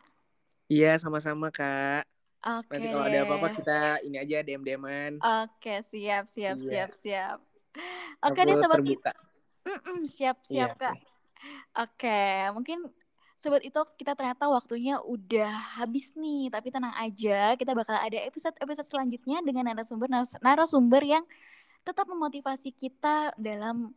iya 0.72 0.88
sama-sama 1.02 1.46
kak 1.50 2.02
Oke 2.40 2.72
nanti 2.72 2.86
kalau 2.88 3.04
ada 3.04 3.18
apa-apa 3.26 3.48
deh. 3.50 3.56
kita 3.58 3.72
ini 4.06 4.16
aja 4.22 4.36
dm 4.46 4.62
dman 4.64 5.12
Oke, 5.20 5.84
siap, 5.84 6.24
siap, 6.32 6.56
Iya. 6.56 6.68
siap, 6.68 6.90
siap. 6.96 7.38
Oke 8.24 8.40
deh 8.48 8.56
Aku 8.56 8.62
sobat 8.62 8.80
terbuka 8.80 9.12
Mm-mm, 9.68 10.08
siap, 10.08 10.36
iya 10.48 10.48
siap 10.48 10.70
Kak. 10.80 10.96
Oke, 11.76 12.20
mungkin 12.56 12.78
Sobat 13.40 13.64
Itox 13.64 13.96
kita 13.96 14.12
ternyata 14.12 14.52
waktunya 14.52 15.00
udah 15.00 15.80
habis 15.80 16.12
nih, 16.12 16.52
tapi 16.52 16.68
tenang 16.68 16.92
aja, 17.00 17.56
kita 17.56 17.72
bakal 17.72 17.96
ada 17.96 18.20
episode-episode 18.28 18.84
selanjutnya 18.84 19.40
dengan 19.40 19.64
narasumber 19.72 20.08
narasumber 20.44 21.00
yang 21.04 21.24
tetap 21.84 22.04
memotivasi 22.08 22.72
kita 22.76 23.32
dalam 23.40 23.96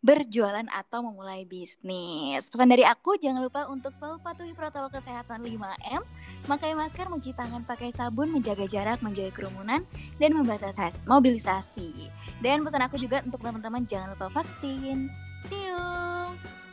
berjualan 0.00 0.64
atau 0.72 1.04
memulai 1.04 1.44
bisnis. 1.44 2.48
Pesan 2.48 2.72
dari 2.72 2.84
aku, 2.84 3.20
jangan 3.20 3.44
lupa 3.44 3.68
untuk 3.68 3.92
selalu 3.92 4.20
patuhi 4.24 4.52
protokol 4.56 4.88
kesehatan 4.88 5.44
5M, 5.44 6.02
pakai 6.48 6.72
masker, 6.72 7.06
mencuci 7.12 7.36
tangan 7.36 7.62
pakai 7.68 7.92
sabun, 7.92 8.32
menjaga 8.32 8.64
jarak, 8.64 9.04
menjauhi 9.04 9.32
kerumunan, 9.32 9.84
dan 10.16 10.30
membatasi 10.32 11.04
mobilisasi. 11.04 12.08
Dan 12.40 12.64
pesan 12.64 12.80
aku 12.84 12.96
juga 12.96 13.20
untuk 13.20 13.44
teman-teman 13.44 13.84
jangan 13.84 14.16
lupa 14.16 14.32
vaksin. 14.40 15.12
See 15.48 15.68
you! 15.68 16.69